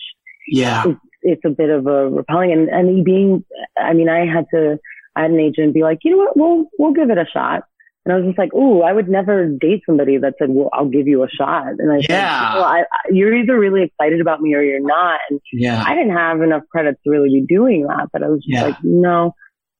[0.47, 0.83] yeah.
[0.87, 3.43] It's, it's a bit of a repelling and, and being,
[3.77, 4.79] I mean, I had to,
[5.15, 7.63] I had an agent be like, you know what, we'll, we'll give it a shot.
[8.07, 10.87] And I was just like, "Ooh, I would never date somebody that said, "Well, I'll
[10.87, 12.53] give you a shot." And I yeah.
[12.53, 15.83] said, "Well, I, you're either really excited about me or you're not." And yeah.
[15.85, 18.63] I didn't have enough credits to really be doing that, but I was just yeah.
[18.63, 19.33] like, "No."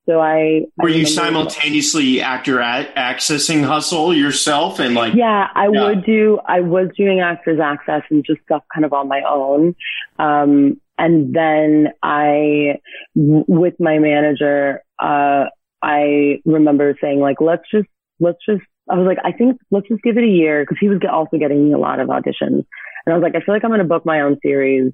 [0.08, 5.67] So I were I you simultaneously actor at accessing hustle yourself and like yeah I
[5.72, 5.84] yeah.
[5.84, 9.76] would do I was doing actors access and just stuff kind of on my own.
[10.17, 12.80] Um, and then I
[13.15, 15.46] w- with my manager uh,
[15.82, 17.89] I remember saying like let's just
[18.22, 20.88] let's just I was like I think let's just give it a year because he
[20.88, 22.63] was also getting me a lot of auditions.
[23.06, 24.93] And I was like I feel like I'm going to book my own series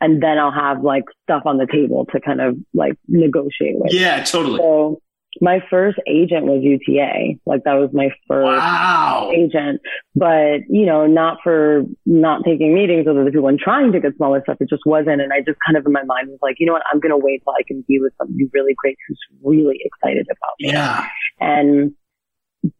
[0.00, 3.92] and then I'll have like stuff on the table to kind of like negotiate with.
[3.92, 4.58] Yeah, totally.
[4.58, 5.00] So
[5.40, 7.38] my first agent was UTA.
[7.46, 9.30] Like that was my first wow.
[9.34, 9.80] agent,
[10.14, 14.16] but you know, not for not taking meetings with other people and trying to get
[14.16, 14.58] smaller stuff.
[14.60, 15.20] It just wasn't.
[15.20, 16.82] And I just kind of in my mind was like, you know what?
[16.92, 20.26] I'm going to wait till I can be with somebody really great who's really excited
[20.26, 20.72] about me.
[20.72, 21.06] Yeah.
[21.40, 21.94] And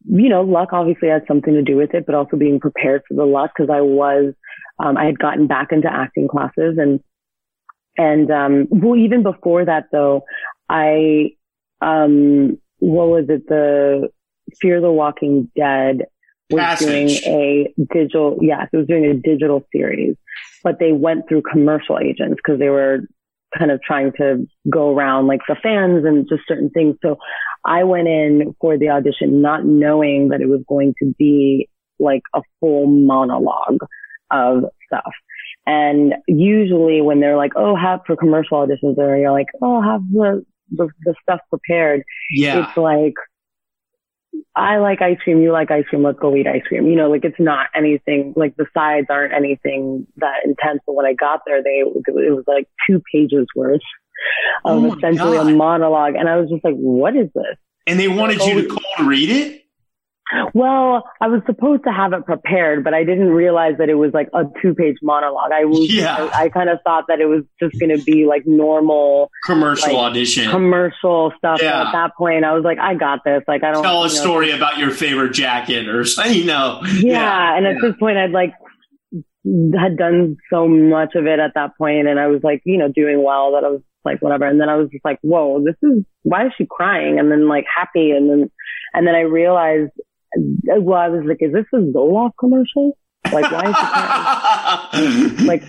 [0.08, 3.14] you know, luck obviously has something to do with it, but also being prepared for
[3.14, 4.34] the luck because I was
[4.78, 7.00] um, I had gotten back into acting classes and,
[7.98, 10.24] and, um, well, even before that though,
[10.68, 11.30] I,
[11.80, 13.48] um, what was it?
[13.48, 14.08] The
[14.60, 16.02] Fear the Walking Dead
[16.50, 16.88] was Passage.
[16.88, 20.16] doing a digital, yes, it was doing a digital series,
[20.62, 23.00] but they went through commercial agents because they were
[23.56, 26.96] kind of trying to go around like the fans and just certain things.
[27.02, 27.16] So
[27.64, 32.22] I went in for the audition not knowing that it was going to be like
[32.34, 33.78] a full monologue
[34.30, 35.12] of stuff.
[35.66, 40.00] And usually when they're like, oh, have for commercial auditions or you're like, oh, have
[40.12, 42.02] the, the, the stuff prepared.
[42.30, 42.68] Yeah.
[42.68, 43.14] It's like,
[44.54, 46.86] I like ice cream, you like ice cream, let's go eat ice cream.
[46.86, 50.80] You know, like it's not anything, like the sides aren't anything that intense.
[50.86, 53.80] But when I got there, they, it was like two pages worth
[54.64, 55.48] of oh essentially God.
[55.48, 56.14] a monologue.
[56.14, 57.56] And I was just like, what is this?
[57.86, 59.65] And they wanted you to call to read it?
[60.54, 64.12] Well, I was supposed to have it prepared, but I didn't realize that it was
[64.12, 65.52] like a two page monologue.
[65.52, 66.28] I was, yeah.
[66.34, 69.94] I, I kind of thought that it was just going to be like normal commercial
[69.94, 71.60] like, audition, commercial stuff.
[71.62, 71.86] Yeah.
[71.86, 73.42] At that point, I was like, I got this.
[73.46, 76.80] Like, I don't tell a know, story about your favorite jacket or something, you know.
[76.82, 77.12] Yeah.
[77.12, 77.56] yeah.
[77.56, 77.80] And at yeah.
[77.82, 78.54] this point, I'd like
[79.78, 82.88] had done so much of it at that point, and I was like, you know,
[82.88, 84.44] doing well that I was like, whatever.
[84.44, 87.20] And then I was just like, whoa, this is why is she crying?
[87.20, 88.50] And then like happy, and then
[88.92, 89.92] and then I realized
[90.36, 92.96] well, I was like, is this a Zoloft commercial?
[93.32, 95.62] Like, why is she like,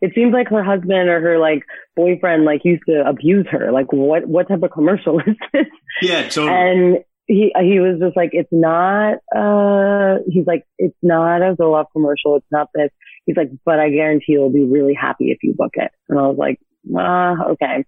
[0.00, 1.64] it seems like her husband or her like
[1.96, 3.72] boyfriend like used to abuse her.
[3.72, 5.66] Like, what, what type of commercial is this?
[6.02, 6.48] Yeah, totally.
[6.50, 9.18] And he he was just like, it's not.
[9.34, 12.36] uh He's like, it's not a Zoloft commercial.
[12.36, 12.90] It's not this.
[13.26, 15.90] He's like, but I guarantee you'll be really happy if you book it.
[16.08, 16.60] And I was like,
[16.94, 17.84] ah, okay.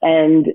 [0.00, 0.46] And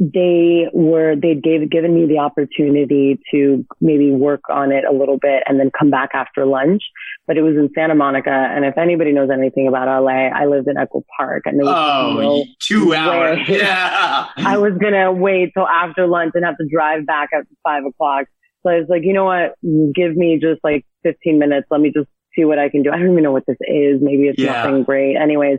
[0.00, 5.18] they were they gave given me the opportunity to maybe work on it a little
[5.18, 6.82] bit and then come back after lunch.
[7.26, 10.68] But it was in Santa Monica, and if anybody knows anything about LA, I lived
[10.68, 13.38] in Echo Park, and there was oh, no two hours.
[13.48, 17.84] Yeah, I was gonna wait till after lunch and have to drive back at five
[17.84, 18.24] o'clock.
[18.62, 19.54] So I was like, you know what?
[19.94, 21.66] Give me just like 15 minutes.
[21.70, 22.90] Let me just see what I can do.
[22.90, 24.00] I don't even know what this is.
[24.00, 24.62] Maybe it's Yeah.
[24.62, 25.16] nothing great.
[25.16, 25.58] Anyways,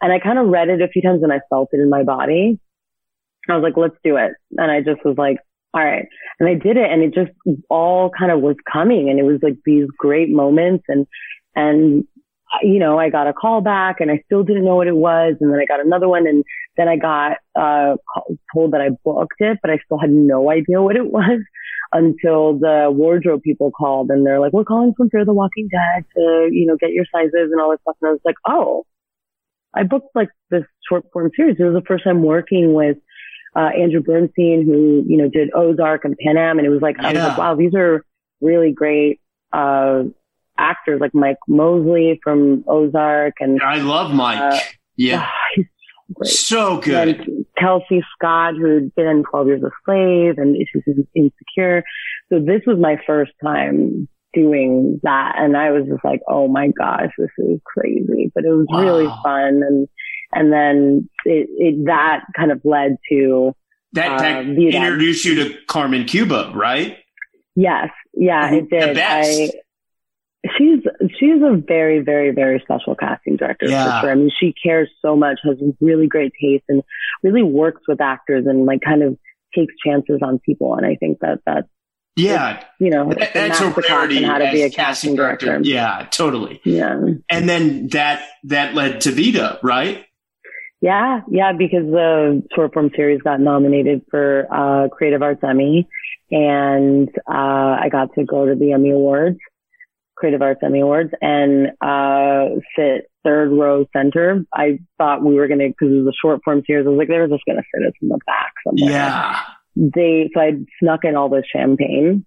[0.00, 2.02] and I kind of read it a few times and I felt it in my
[2.02, 2.58] body.
[3.48, 4.32] I was like, let's do it.
[4.56, 5.38] And I just was like,
[5.74, 6.06] all right.
[6.40, 7.30] And I did it and it just
[7.68, 11.06] all kind of was coming and it was like these great moments and,
[11.54, 12.04] and,
[12.62, 15.34] you know, I got a call back and I still didn't know what it was.
[15.40, 16.44] And then I got another one and
[16.76, 17.96] then I got, uh,
[18.54, 21.40] told that I booked it, but I still had no idea what it was
[21.92, 26.04] until the wardrobe people called and they're like, we're calling from Fear the Walking Dead
[26.16, 27.96] to, you know, get your sizes and all this stuff.
[28.00, 28.84] And I was like, oh,
[29.74, 31.56] I booked like this short form series.
[31.58, 32.96] It was the first time working with
[33.56, 36.96] uh, Andrew Bernstein, who you know did Ozark and Pan Am, and it was like
[36.98, 38.04] I was like, wow, these are
[38.40, 39.20] really great
[39.52, 40.02] uh,
[40.58, 44.40] actors, like Mike Mosley from Ozark, and I love Mike.
[44.40, 44.58] Uh,
[44.96, 46.28] yeah, ah, he's so great.
[46.28, 47.20] so good.
[47.20, 51.82] And Kelsey Scott, who'd been in 12 Years a Slave and Issues Insecure.
[52.30, 55.36] So this was my first time doing that.
[55.38, 58.30] And I was just like, oh my gosh, this is crazy.
[58.34, 59.62] But it was really fun.
[59.66, 59.88] And,
[60.36, 63.52] and then it, it, that kind of led to,
[63.92, 66.98] that that uh, introduced you to Carmen Cuba, right?
[67.54, 68.98] yes, yeah, it did.
[68.98, 69.50] I,
[70.58, 70.80] she's,
[71.18, 73.84] she's a very, very, very special casting director Yeah.
[73.84, 74.12] for sure.
[74.12, 76.82] I mean, she cares so much, has really great taste and
[77.22, 79.16] really works with actors and like kind of
[79.54, 80.74] takes chances on people.
[80.74, 81.68] And I think that that's,
[82.16, 85.60] Yeah, you know, that, it's a that's a rarity how to be a casting director.
[85.62, 86.60] Yeah, totally.
[86.64, 86.98] Yeah.
[87.30, 90.05] And then that that led to Vida, right?
[90.86, 91.22] Yeah.
[91.28, 91.52] Yeah.
[91.52, 95.88] Because the short form series got nominated for, uh, Creative Arts Emmy
[96.30, 99.38] and, uh, I got to go to the Emmy Awards,
[100.16, 104.44] Creative Arts Emmy Awards and, uh, sit third row center.
[104.54, 106.86] I thought we were going to, cause it was a short form series.
[106.86, 108.92] I was like, they were just to sit us in the back somewhere.
[108.92, 109.40] Yeah.
[109.74, 112.24] They, so I snuck in all this champagne.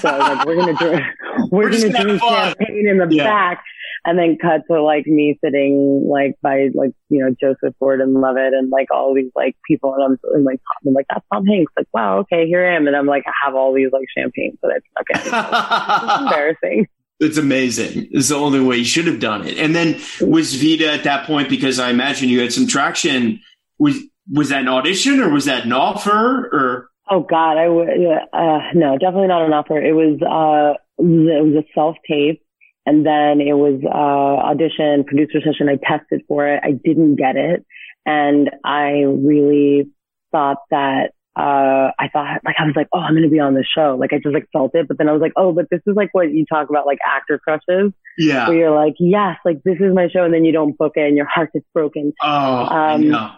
[0.00, 1.02] So I was like, we're going to drink,
[1.50, 3.24] we're, We're going to gonna drink champagne in the Yeah.
[3.24, 3.64] back.
[4.04, 8.54] And then cut to like me sitting like by like, you know, Joseph Gordon Levitt
[8.54, 9.92] and like all these like people.
[9.92, 11.72] And I'm and, like, I'm like, that's Tom Hanks.
[11.76, 12.86] Like, wow, okay, here I am.
[12.86, 16.08] And I'm like, I have all these like champagne that I snuck in.
[16.08, 16.86] It's embarrassing.
[17.20, 18.08] It's amazing.
[18.12, 19.58] It's the only way you should have done it.
[19.58, 23.40] And then was Vida at that point because I imagine you had some traction.
[23.80, 23.98] Was
[24.30, 28.58] was that an audition or was that an offer or Oh God, I would, uh,
[28.74, 29.80] no, definitely not an offer.
[29.80, 32.42] It was, uh, it was a self tape
[32.86, 35.68] and then it was, uh, audition, producer session.
[35.68, 36.60] I tested for it.
[36.62, 37.64] I didn't get it.
[38.06, 39.90] And I really
[40.32, 43.54] thought that, uh, I thought like, I was like, oh, I'm going to be on
[43.54, 43.96] this show.
[43.98, 45.94] Like I just like felt it, but then I was like, oh, but this is
[45.94, 48.48] like what you talk about, like actor crushes yeah?
[48.48, 50.24] where you're like, yes, like this is my show.
[50.24, 52.12] And then you don't book it and your heart gets broken.
[52.22, 53.30] Oh, Um, know.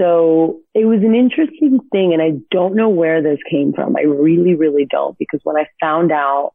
[0.00, 3.96] So it was an interesting thing, and I don't know where this came from.
[3.96, 6.52] I really, really don't, because when I found out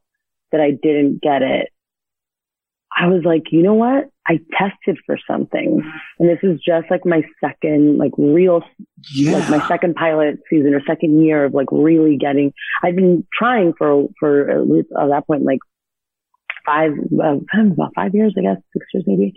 [0.51, 1.69] that I didn't get it,
[2.97, 4.10] I was like, you know what?
[4.27, 5.84] I tested for something,
[6.17, 8.63] and this is just like my second, like real,
[9.13, 9.38] yeah.
[9.38, 12.51] like my second pilot season or second year of like really getting.
[12.84, 15.60] I've been trying for for at least at that point like
[16.65, 17.36] five, uh,
[17.71, 19.34] about five years, I guess, six years maybe.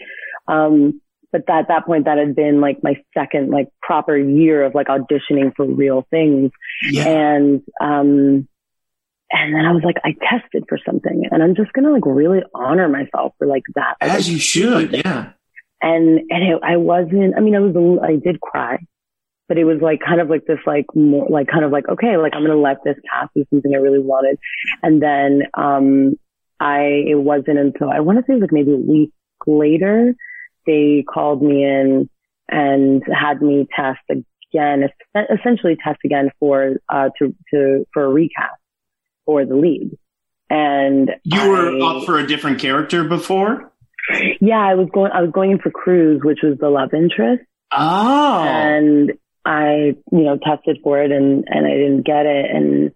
[0.47, 4.75] Um, but at that point, that had been like my second like proper year of
[4.75, 6.51] like auditioning for real things.
[6.91, 7.07] yeah.
[7.07, 8.49] And, um,
[9.31, 12.07] and then I was like, I tested for something and I'm just going to like
[12.07, 13.97] really honor myself for like that.
[14.01, 14.93] Like, As you should.
[14.93, 15.33] Yeah.
[15.83, 18.79] and, and it, I wasn't, I mean, I was, I did cry,
[19.47, 22.17] but it was like kind of like this, like more, like kind of like, okay,
[22.17, 23.29] like I'm going to let this pass.
[23.37, 24.39] Is something I really wanted.
[24.83, 26.15] And then, um,
[26.59, 29.13] I, it wasn't until I want to say like maybe a week
[29.47, 30.15] later,
[30.69, 32.09] they called me in
[32.49, 34.85] and had me test again,
[35.17, 38.61] essentially test again for, uh, to, to, for a recast
[39.27, 39.91] for the lead.
[40.51, 43.73] And You were I- up for a different character before?
[44.41, 47.45] yeah, I was going, I was going in for Cruz, which was the love interest.
[47.71, 48.45] Oh.
[48.47, 49.13] and
[49.45, 52.47] I, you know, tested for it and, and I didn't get it.
[52.51, 52.93] And,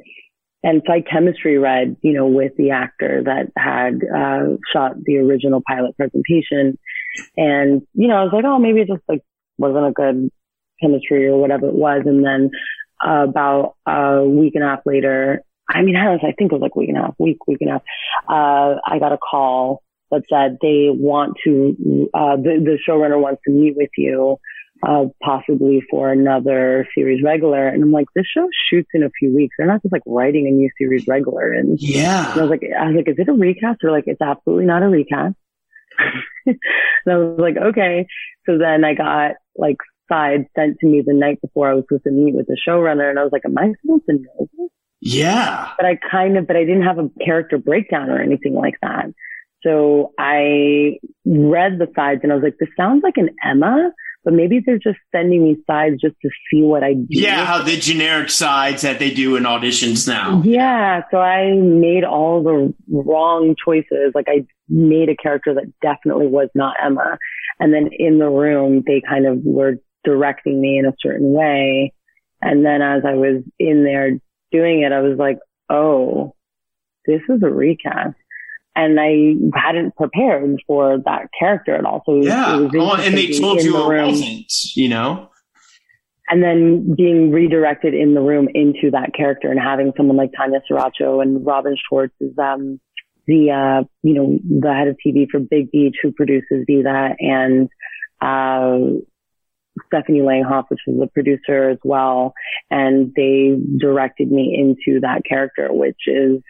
[0.62, 5.18] and so I chemistry read, you know, with the actor that had, uh, shot the
[5.18, 6.78] original pilot presentation.
[7.36, 9.22] And, you know, I was like, oh, maybe it just like
[9.58, 10.30] wasn't a good
[10.80, 12.02] chemistry or whatever it was.
[12.06, 12.50] And then,
[13.04, 16.62] about a week and a half later, I mean, I, was, I think it was
[16.62, 17.82] like a week and a half, week, week and a half,
[18.28, 23.42] uh, I got a call that said they want to, uh, the, the showrunner wants
[23.46, 24.36] to meet with you,
[24.86, 27.66] uh, possibly for another series regular.
[27.68, 29.54] And I'm like, this show shoots in a few weeks.
[29.58, 31.52] They're not just like writing a new series regular.
[31.52, 32.32] And, yeah.
[32.32, 33.78] and I was like, I was like, is it a recast?
[33.80, 35.34] They're like, it's absolutely not a recast.
[36.46, 36.58] And
[37.08, 38.06] I was like, okay.
[38.46, 39.76] So then I got like
[40.08, 43.08] side sent to me the night before I was supposed to meet with the showrunner.
[43.08, 44.70] And I was like, am I supposed to know this?
[45.00, 45.72] Yeah.
[45.76, 49.06] But I kind of, but I didn't have a character breakdown or anything like that.
[49.62, 53.92] So I read the sides and I was like, this sounds like an Emma,
[54.24, 57.06] but maybe they're just sending me sides just to see what I do.
[57.08, 60.42] Yeah, how the generic sides that they do in auditions now.
[60.44, 61.02] Yeah.
[61.10, 64.12] So I made all the wrong choices.
[64.14, 67.18] Like I made a character that definitely was not Emma.
[67.58, 71.92] And then in the room, they kind of were directing me in a certain way.
[72.40, 74.18] And then as I was in there
[74.50, 76.34] doing it, I was like, oh,
[77.06, 78.16] this is a recast.
[78.74, 82.02] And I hadn't prepared for that character at all.
[82.06, 82.68] So yeah.
[82.74, 85.28] Oh, and they told you the it wasn't, you know?
[86.28, 90.62] And then being redirected in the room into that character and having someone like Tanya
[90.70, 92.80] Saracho and Robin Schwartz is, um,
[93.26, 97.68] the, uh, you know, the head of TV for Big Beach who produces Vida and,
[98.22, 98.78] uh,
[99.86, 102.32] Stephanie Langhoff, which was the producer as well.
[102.70, 106.40] And they directed me into that character, which is,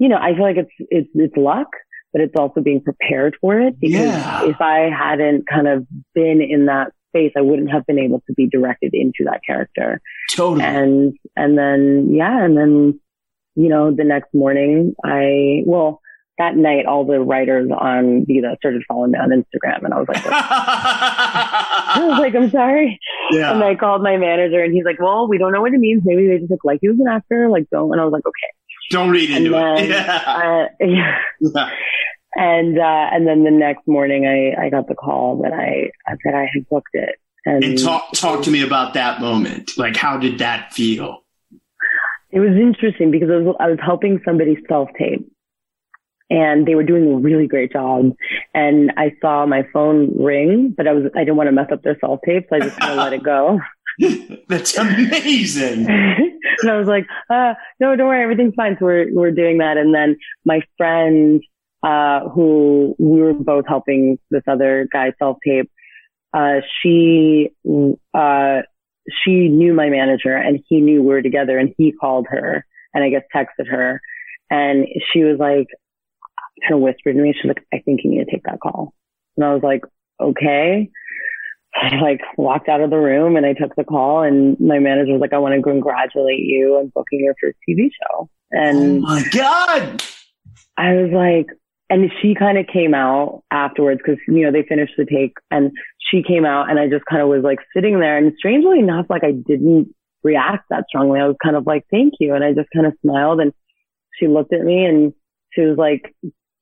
[0.00, 1.68] you know, I feel like it's, it's, it's luck,
[2.12, 4.44] but it's also being prepared for it because yeah.
[4.44, 8.32] if I hadn't kind of been in that space, I wouldn't have been able to
[8.32, 10.00] be directed into that character.
[10.34, 10.64] Totally.
[10.64, 13.00] And, and then, yeah, and then,
[13.54, 16.00] you know, the next morning I, well,
[16.38, 20.08] that night, all the writers on Vida started following me on Instagram, and I was
[20.08, 22.98] like, I was like, I'm sorry.
[23.30, 23.52] Yeah.
[23.52, 26.02] And I called my manager, and he's like, Well, we don't know what it means.
[26.02, 27.50] Maybe they just like you as an actor.
[27.50, 27.92] Like, don't.
[27.92, 28.52] And I was like, Okay.
[28.90, 29.88] Don't read into then, it.
[29.90, 30.22] Yeah.
[30.26, 31.18] Uh, yeah.
[31.40, 31.70] yeah.
[32.36, 35.90] And uh, and then the next morning, I I got the call that I
[36.24, 37.16] that I had booked it.
[37.46, 39.72] And, and talk talk to me about that moment.
[39.76, 41.24] Like, how did that feel?
[42.30, 45.26] It was interesting because I was I was helping somebody self tape
[46.30, 48.12] and they were doing a really great job.
[48.54, 51.82] And I saw my phone ring, but I was, I didn't want to mess up
[51.82, 52.46] their self tape.
[52.48, 53.60] So I just kind of let it go.
[54.48, 55.86] That's amazing.
[55.88, 58.22] and I was like, uh, no, don't worry.
[58.22, 58.76] Everything's fine.
[58.78, 59.76] So we're, we're doing that.
[59.76, 61.42] And then my friend,
[61.82, 65.70] uh, who we were both helping this other guy self tape,
[66.34, 67.50] uh, she,
[68.14, 68.60] uh,
[69.24, 73.02] she knew my manager and he knew we were together and he called her and
[73.02, 74.00] I guess texted her
[74.50, 75.68] and she was like,
[76.62, 78.92] kind of whispered to me, she's like, I think you need to take that call.
[79.36, 79.82] And I was like,
[80.20, 80.90] okay.
[81.74, 85.12] I like walked out of the room and I took the call and my manager
[85.12, 88.28] was like, I want to congratulate you on booking your first TV show.
[88.50, 90.02] And oh my God.
[90.76, 91.46] I was like,
[91.88, 95.72] and she kind of came out afterwards because, you know, they finished the take and
[95.98, 99.06] she came out and I just kind of was like sitting there and strangely enough,
[99.08, 101.20] like I didn't react that strongly.
[101.20, 102.34] I was kind of like, thank you.
[102.34, 103.52] And I just kind of smiled and
[104.18, 105.12] she looked at me and
[105.52, 106.14] she was like,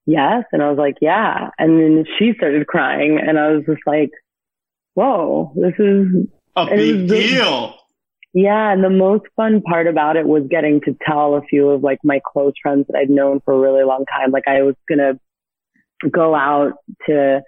[0.07, 0.45] yes.
[0.53, 1.51] And I was like, yeah.
[1.59, 4.11] And then she started crying and I was just like,
[4.99, 6.26] whoa, this is
[6.57, 7.74] a big deal.
[8.34, 8.72] Yeah.
[8.72, 11.99] And the most fun part about it was getting to tell a few of like
[12.03, 14.32] my close friends that I'd known for a really long time.
[14.32, 16.72] Like I was going to go out
[17.07, 17.40] to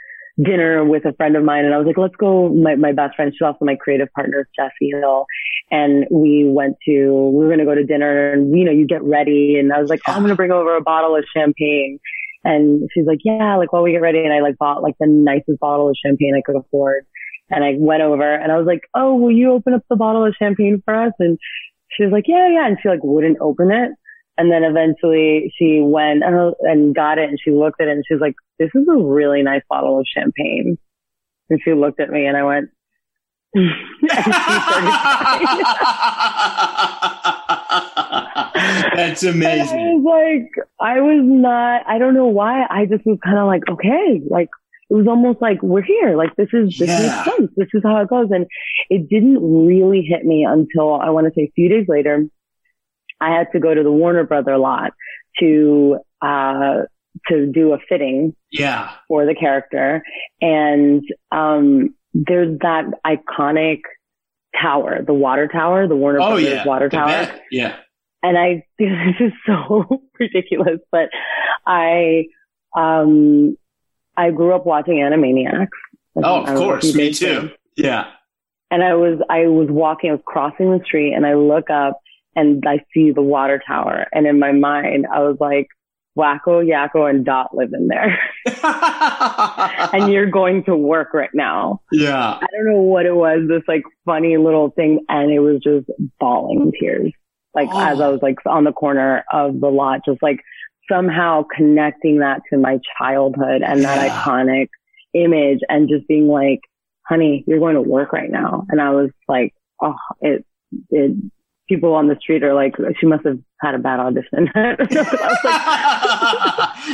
[0.42, 2.48] dinner with a friend of mine and I was like, let's go.
[2.48, 5.26] My, my best friend, she's also my creative partner, Jessie Hill.
[5.72, 8.86] And we went to, we were going to go to dinner and, you know, you
[8.86, 9.56] get ready.
[9.58, 11.98] And I was like, oh, I'm going to bring over a bottle of champagne.
[12.42, 14.20] And she's like, yeah, like while we get ready.
[14.20, 17.06] And I like bought like the nicest bottle of champagne I could afford.
[17.50, 20.24] And I went over and I was like, oh, will you open up the bottle
[20.24, 21.12] of champagne for us?
[21.18, 21.38] And
[21.90, 22.66] she was like, yeah, yeah.
[22.66, 23.90] And she like wouldn't open it.
[24.38, 28.14] And then eventually she went and got it and she looked at it and she
[28.14, 30.78] was like, this is a really nice bottle of champagne.
[31.50, 32.70] And she looked at me and I went,
[38.94, 39.78] That's amazing.
[39.78, 42.64] I was like, I was not, I don't know why.
[42.70, 44.48] I just was kind of like, okay, like,
[44.90, 46.16] it was almost like we're here.
[46.16, 46.98] Like this is, this yeah.
[47.00, 47.50] makes sense.
[47.56, 48.28] This is how it goes.
[48.30, 48.46] And
[48.88, 52.24] it didn't really hit me until I want to say a few days later.
[53.20, 54.92] I had to go to the Warner Brother lot
[55.38, 56.82] to, uh,
[57.28, 58.34] to do a fitting.
[58.50, 58.90] Yeah.
[59.06, 60.02] For the character.
[60.40, 63.82] And, um, there's that iconic
[64.60, 66.66] tower, the water tower, the Warner oh, Brothers yeah.
[66.66, 67.32] water tower.
[67.52, 67.76] Yeah.
[68.24, 68.88] And I, this
[69.20, 71.10] is so ridiculous, but
[71.64, 72.24] I,
[72.76, 73.56] um,
[74.20, 75.68] I grew up watching Animaniacs.
[76.16, 76.94] Oh, of course.
[76.94, 77.50] Me too.
[77.74, 78.10] Yeah.
[78.70, 81.98] And I was, I was walking, I was crossing the street and I look up
[82.36, 84.06] and I see the water tower.
[84.12, 85.68] And in my mind, I was like,
[86.18, 88.18] Wakko, Yakko, and Dot live in there.
[89.94, 91.80] and you're going to work right now.
[91.90, 92.38] Yeah.
[92.42, 95.00] I don't know what it was, this like funny little thing.
[95.08, 95.86] And it was just
[96.18, 97.10] bawling tears.
[97.54, 97.80] Like oh.
[97.80, 100.40] as I was like on the corner of the lot, just like
[100.90, 103.94] somehow connecting that to my childhood and yeah.
[103.94, 104.68] that iconic
[105.14, 106.60] image and just being like,
[107.06, 108.66] honey, you're going to work right now.
[108.68, 110.44] And I was like, oh, it,
[110.90, 111.16] it,
[111.68, 114.44] people on the street are like, she must have had a bad audition.
[114.54, 114.78] like,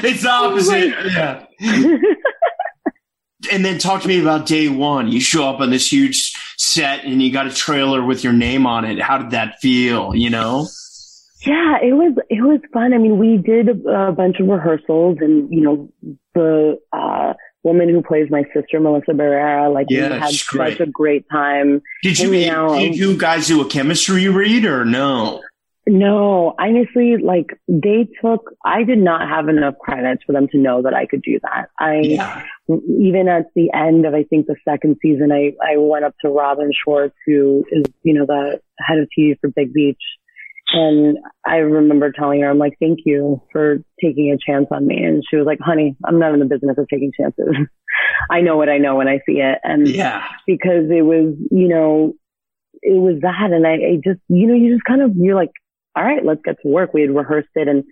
[0.05, 0.94] it's the opposite.
[1.12, 1.47] yeah.
[3.53, 5.12] and then talk to me about day one.
[5.12, 8.66] You show up on this huge set and you got a trailer with your name
[8.66, 9.01] on it.
[9.01, 10.14] How did that feel?
[10.14, 10.66] You know?
[11.47, 12.92] Yeah, it was, it was fun.
[12.92, 15.92] I mean, we did a, a bunch of rehearsals and, you know,
[16.34, 20.86] the, uh, woman who plays my sister, Melissa Barrera, like yeah, we had such a
[20.86, 21.82] great time.
[22.03, 25.42] Did you, did you guys do a chemistry read or no?
[25.88, 30.82] No, honestly, like they took, I did not have enough credits for them to know
[30.82, 31.70] that I could do that.
[31.78, 32.44] I, yeah.
[32.68, 36.28] even at the end of, I think the second season, I, I went up to
[36.28, 40.03] Robin Schwartz, who is, you know, the head of TV for Big Beach.
[40.73, 45.03] And I remember telling her, I'm like, thank you for taking a chance on me.
[45.03, 47.49] And she was like, honey, I'm not in the business of taking chances.
[48.31, 49.59] I know what I know when I see it.
[49.62, 52.14] And yeah, because it was, you know,
[52.83, 53.53] it was that.
[53.53, 55.53] And I, I just, you know, you just kind of, you're like,
[55.95, 56.93] all right, let's get to work.
[56.93, 57.69] We had rehearsed it.
[57.69, 57.85] And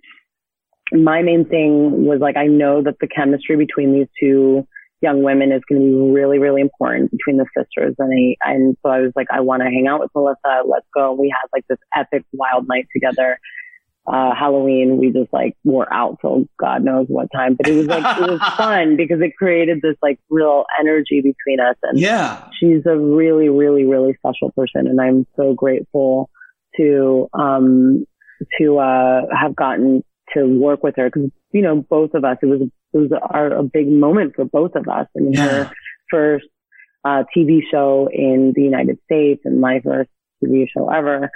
[0.91, 4.67] my main thing was like, I know that the chemistry between these two
[5.05, 7.93] young women is going to be really, really important between the sisters.
[7.99, 10.63] And I, and so I was like, I want to hang out with Melissa.
[10.67, 11.13] Let's go.
[11.13, 13.37] We had like this epic wild night together.
[14.07, 17.87] Uh, Halloween, we just like were out till God knows what time, but it was
[17.87, 21.75] like, it was fun because it created this like real energy between us.
[21.83, 24.87] And yeah, she's a really, really, really special person.
[24.87, 26.29] And I'm so grateful
[26.77, 28.05] to, um,
[28.59, 30.03] to, uh, have gotten
[30.35, 32.61] to work with her because, you know, both of us, it was,
[32.95, 35.07] it was a, big moment for both of us.
[35.15, 35.47] I mean, yeah.
[35.47, 35.71] her
[36.09, 36.45] first,
[37.03, 40.09] uh, TV show in the United States and my first
[40.43, 41.29] TV show ever.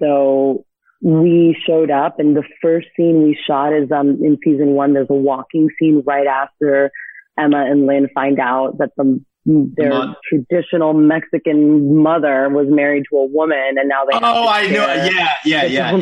[0.00, 0.64] So
[1.02, 5.10] we showed up and the first scene we shot is, um, in season one, there's
[5.10, 6.90] a walking scene right after
[7.38, 13.18] Emma and Lynn find out that the their Mon- traditional Mexican mother was married to
[13.18, 14.16] a woman, and now they.
[14.16, 14.86] Oh, I know.
[14.86, 15.92] Yeah, yeah, yeah.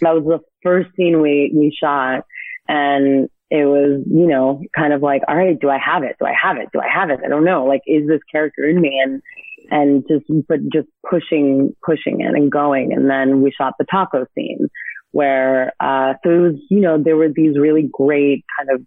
[0.00, 2.24] That was the first scene we we shot,
[2.68, 6.16] and it was, you know, kind of like, all right, do I have it?
[6.18, 6.70] Do I have it?
[6.72, 7.20] Do I have it?
[7.22, 7.66] I don't know.
[7.66, 8.98] Like, is this character in me?
[9.04, 9.22] And
[9.70, 12.94] and just but just pushing, pushing it and going.
[12.94, 14.68] And then we shot the taco scene
[15.10, 18.86] where uh so it was, you know, there were these really great kind of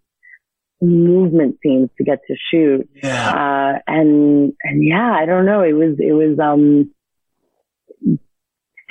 [0.82, 2.89] movement scenes to get to shoot.
[3.03, 3.30] Yeah.
[3.30, 5.61] Uh, and, and yeah, I don't know.
[5.61, 6.91] It was, it was, um,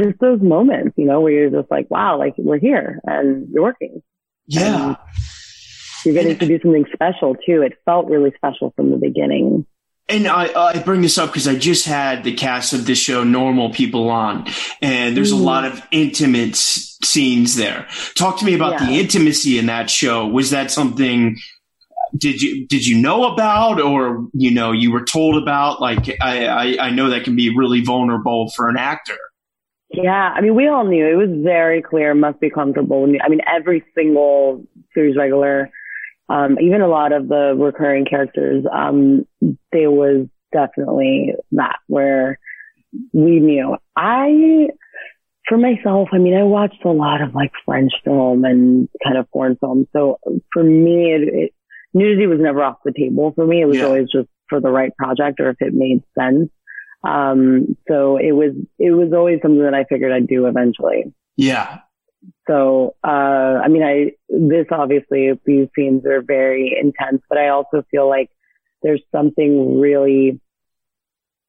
[0.01, 3.63] just those moments, you know, where you're just like, wow, like we're here and you're
[3.63, 4.03] working.
[4.47, 4.87] Yeah.
[4.89, 4.97] And
[6.05, 7.63] you're getting to do something special too.
[7.63, 9.67] It felt really special from the beginning.
[10.09, 13.25] And I, I bring this up because I just had the cast of this show,
[13.25, 14.47] Normal People, on,
[14.83, 15.41] and there's mm.
[15.41, 17.89] a lot of intimate scenes there.
[18.15, 18.87] Talk to me about yeah.
[18.87, 20.27] the intimacy in that show.
[20.27, 21.39] Was that something
[22.17, 26.47] did you did you know about or you know you were told about like I,
[26.47, 29.19] I, I know that can be really vulnerable for an actor
[29.91, 33.41] yeah i mean we all knew it was very clear must be comfortable i mean
[33.53, 35.71] every single series regular
[36.29, 39.27] um, even a lot of the recurring characters um,
[39.73, 42.39] there was definitely that where
[43.13, 44.69] we knew i
[45.49, 49.29] for myself, I mean, I watched a lot of like French film and kind of
[49.33, 49.87] foreign film.
[49.93, 50.19] So
[50.53, 51.55] for me, it, it
[51.93, 53.61] nudity was never off the table for me.
[53.61, 53.85] It was yeah.
[53.85, 56.51] always just for the right project or if it made sense.
[57.07, 61.13] Um, so it was, it was always something that I figured I'd do eventually.
[61.37, 61.81] Yeah.
[62.47, 67.85] So, uh, I mean, I, this obviously, these scenes are very intense, but I also
[67.91, 68.31] feel like
[68.83, 70.41] there's something really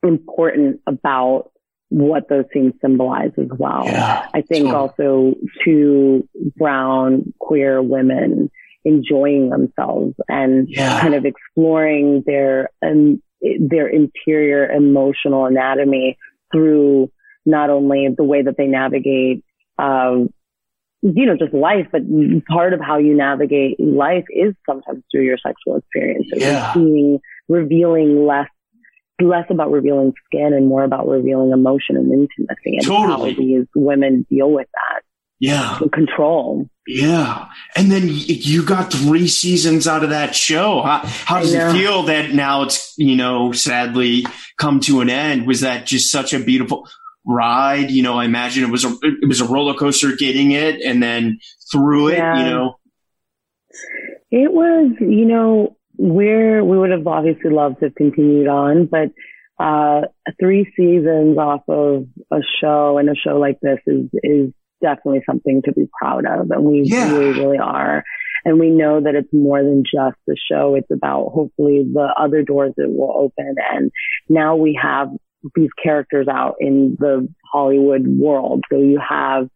[0.03, 1.51] important about
[1.89, 3.83] what those scenes symbolize as well.
[3.85, 4.73] Yeah, I think totally.
[4.75, 8.49] also two brown queer women
[8.83, 11.01] enjoying themselves and yeah.
[11.01, 13.21] kind of exploring their um,
[13.59, 16.17] their interior emotional anatomy
[16.51, 17.11] through
[17.45, 19.43] not only the way that they navigate
[19.77, 20.29] um,
[21.13, 22.01] you know just life but
[22.47, 26.73] part of how you navigate life is sometimes through your sexual experiences yeah.
[26.73, 28.47] being revealing less
[29.21, 33.33] less about revealing skin and more about revealing emotion and intimacy and totally.
[33.33, 35.03] how these women deal with that
[35.39, 35.79] Yeah.
[35.93, 36.67] control.
[36.87, 37.45] Yeah.
[37.75, 40.81] And then you got three seasons out of that show.
[40.81, 44.25] How, how does it feel that now it's, you know, sadly
[44.57, 45.47] come to an end?
[45.47, 46.87] Was that just such a beautiful
[47.25, 47.91] ride?
[47.91, 51.01] You know, I imagine it was a, it was a roller coaster getting it and
[51.01, 51.39] then
[51.71, 52.37] through it, yeah.
[52.37, 52.75] you know?
[54.31, 59.11] It was, you know, where we would have obviously loved to have continued on, but
[59.59, 60.01] uh,
[60.39, 64.51] three seasons off of a show and a show like this is is
[64.81, 67.11] definitely something to be proud of, and we yeah.
[67.13, 68.03] really really are.
[68.43, 70.75] And we know that it's more than just the show.
[70.75, 73.55] It's about hopefully the other doors that will open.
[73.73, 73.91] And
[74.29, 75.09] now we have
[75.55, 78.63] these characters out in the Hollywood world.
[78.71, 79.49] So you have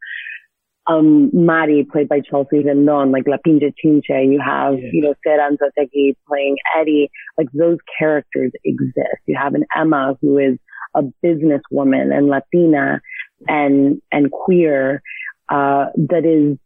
[0.89, 4.31] um, Mari, played by Chelsea Rendon, like La Pinche Chinche.
[4.31, 4.89] You have, yeah.
[4.91, 7.11] you know, Sera Anzoátegui playing Eddie.
[7.37, 9.21] Like those characters exist.
[9.27, 10.57] You have an Emma who is
[10.95, 13.01] a businesswoman and Latina
[13.47, 15.03] and, and queer,
[15.49, 16.57] uh, that is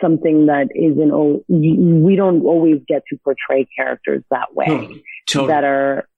[0.00, 5.04] something that isn't, we don't always get to portray characters that way totally.
[5.26, 5.48] Totally.
[5.48, 6.08] that are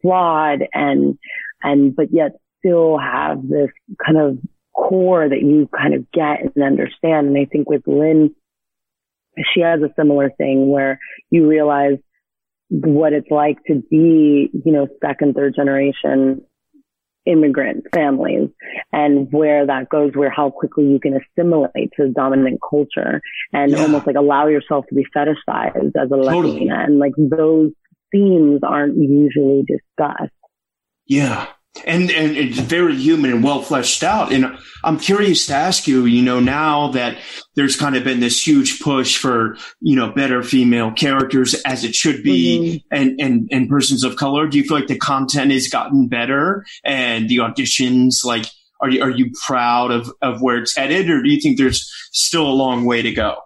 [0.00, 1.18] flawed and,
[1.62, 3.70] and, but yet still have this
[4.04, 4.38] kind of
[4.74, 7.28] core that you kind of get and understand.
[7.28, 8.34] And I think with Lynn,
[9.54, 10.98] she has a similar thing where
[11.30, 11.98] you realize
[12.68, 16.42] what it's like to be, you know, second, third generation
[17.26, 18.48] immigrant families
[18.92, 23.20] and where that goes, where how quickly you can assimilate to the dominant culture
[23.52, 23.82] and yeah.
[23.82, 26.52] almost like allow yourself to be fetishized as a totally.
[26.52, 26.82] Latina.
[26.84, 27.72] And like those
[28.10, 30.32] themes aren't usually discussed.
[31.10, 31.48] Yeah
[31.84, 34.32] and and it's very human and well fleshed out.
[34.32, 37.18] And I'm curious to ask you, you know, now that
[37.54, 41.94] there's kind of been this huge push for you know better female characters as it
[41.94, 42.96] should be, mm-hmm.
[42.96, 46.64] and and and persons of color, do you feel like the content has gotten better
[46.84, 48.46] and the auditions like?
[48.82, 51.86] Are you, are you proud of, of where it's headed or do you think there's
[52.12, 53.36] still a long way to go?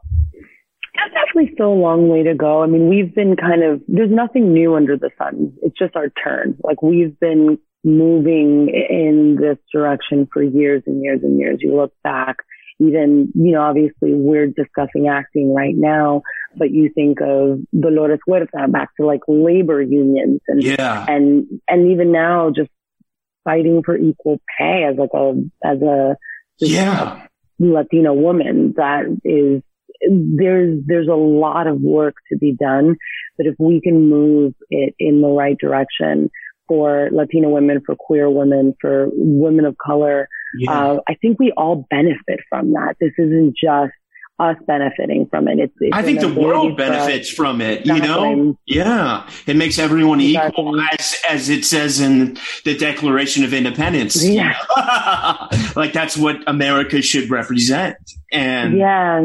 [0.95, 2.63] There's definitely still a long way to go.
[2.63, 5.53] I mean, we've been kind of, there's nothing new under the sun.
[5.63, 6.57] It's just our turn.
[6.63, 11.59] Like we've been moving in this direction for years and years and years.
[11.61, 12.37] You look back,
[12.79, 16.23] even, you know, obviously we're discussing acting right now,
[16.57, 21.05] but you think of Dolores Huerta back to like labor unions and, yeah.
[21.09, 22.71] and, and even now just
[23.43, 25.35] fighting for equal pay as like a,
[25.65, 26.17] as a,
[26.61, 27.27] yeah.
[27.59, 29.63] Latina woman that is,
[30.11, 32.97] there's, there's a lot of work to be done,
[33.37, 36.31] but if we can move it in the right direction,
[36.69, 40.29] for Latino women, for queer women, for women of color.
[40.59, 40.71] Yeah.
[40.71, 42.97] Uh, I think we all benefit from that.
[43.01, 43.93] This isn't just
[44.39, 45.59] us benefiting from it.
[45.59, 47.87] It's, it's I think the world benefits from it.
[47.87, 50.65] You know, yeah, it makes everyone exactly.
[50.65, 54.25] equal, as as it says in the Declaration of Independence.
[54.25, 54.57] Yeah,
[55.77, 57.97] like that's what America should represent.
[58.33, 59.25] And yeah,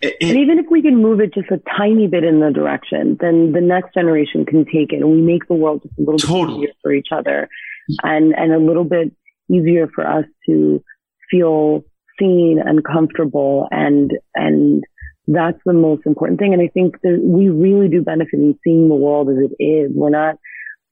[0.00, 3.16] it, and even if we can move it just a tiny bit in the direction,
[3.20, 6.18] then the next generation can take it and we make the world just a little
[6.18, 6.46] totally.
[6.46, 7.48] bit easier for each other
[8.02, 9.12] and, and a little bit
[9.50, 10.82] easier for us to
[11.30, 11.84] feel
[12.18, 14.84] seen and comfortable and, and
[15.26, 16.52] that's the most important thing.
[16.52, 19.90] And I think that we really do benefit in seeing the world as it is.
[19.94, 20.36] We're not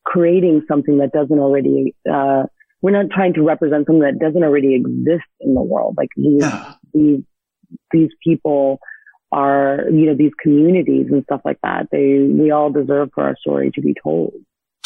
[0.05, 2.45] creating something that doesn't already, uh,
[2.83, 5.95] we're not trying to represent something that doesn't already exist in the world.
[5.97, 6.75] Like these, yeah.
[6.93, 7.21] these,
[7.93, 8.79] these people,
[9.33, 11.89] our, you know, these communities and stuff like that.
[11.91, 14.33] They, we all deserve for our story to be told.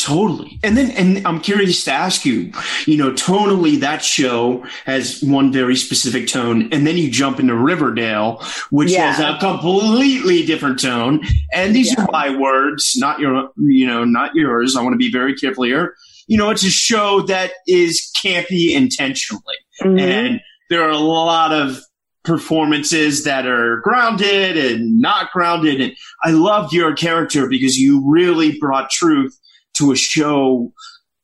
[0.00, 0.58] Totally.
[0.64, 2.52] And then, and I'm curious to ask you,
[2.86, 6.72] you know, tonally, that show has one very specific tone.
[6.72, 9.12] And then you jump into Riverdale, which yeah.
[9.12, 11.20] has a completely different tone.
[11.52, 12.04] And these yeah.
[12.04, 14.74] are my words, not your, you know, not yours.
[14.74, 15.94] I want to be very careful here.
[16.28, 19.56] You know, it's a show that is campy intentionally.
[19.82, 19.98] Mm-hmm.
[19.98, 21.78] And there are a lot of
[22.24, 25.80] performances that are grounded and not grounded.
[25.80, 25.92] And
[26.24, 29.38] I loved your character because you really brought truth
[29.74, 30.72] to a show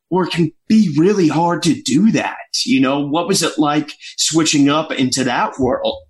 [0.09, 2.37] where it can be really hard to do that.
[2.65, 6.03] You know, what was it like switching up into that world?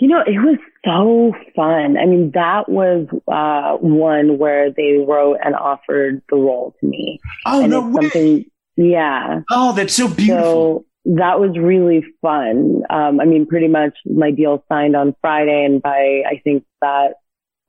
[0.00, 1.96] You know, it was so fun.
[1.96, 7.20] I mean, that was uh, one where they wrote and offered the role to me.
[7.46, 8.46] Oh and no way.
[8.76, 9.42] yeah.
[9.50, 10.80] Oh, that's so beautiful.
[10.80, 12.82] So, that was really fun.
[12.88, 17.14] Um, I mean, pretty much my deal signed on Friday and by, I think that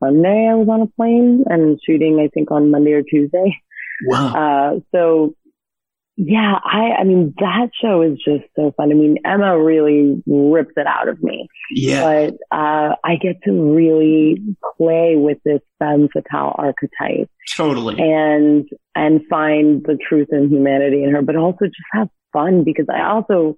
[0.04, 3.58] Sunday I was on a plane and shooting, I think on Monday or Tuesday.
[4.06, 4.34] Wow.
[4.34, 5.36] Uh, so
[6.16, 8.92] yeah, I, I mean, that show is just so fun.
[8.92, 11.48] I mean, Emma really rips it out of me.
[11.72, 12.02] Yeah.
[12.04, 14.42] But, uh, I get to really
[14.78, 17.30] play with this femme fatale archetype.
[17.56, 17.96] Totally.
[18.00, 22.88] And, and find the truth and humanity in her, but also just have fun because
[22.94, 23.58] I also,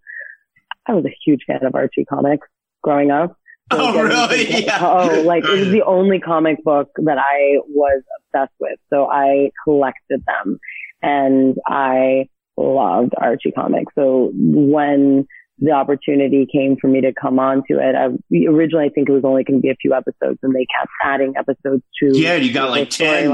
[0.88, 2.48] I was a huge fan of Archie comics.
[2.84, 3.38] growing up.
[3.72, 4.64] So oh, really?
[4.66, 4.80] yeah.
[4.80, 8.78] Oh, like it was the only comic book that I was obsessed with.
[8.92, 10.60] So I collected them
[11.02, 13.92] and I loved Archie comics.
[13.96, 15.26] So when
[15.58, 18.06] the opportunity came for me to come onto it, I
[18.48, 20.92] originally I think it was only going to be a few episodes and they kept
[21.04, 23.32] adding episodes to Yeah, you got like 10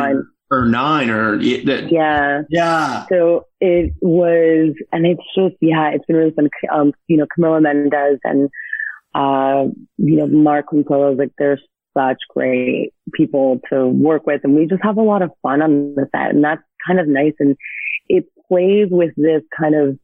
[0.52, 1.36] or 9 or
[1.90, 2.42] yeah.
[2.50, 3.06] Yeah.
[3.10, 7.62] So it was and it's just yeah, it's been really fun um you know Camila
[7.62, 8.50] Mendes and
[9.14, 9.66] uh,
[9.98, 11.60] you know, Mark Ruffalo, like they're
[11.98, 15.96] such great people to work with and we just have a lot of fun on
[15.96, 17.34] the set and that's kind of nice.
[17.40, 17.58] And
[18.08, 20.00] it plays with this kind of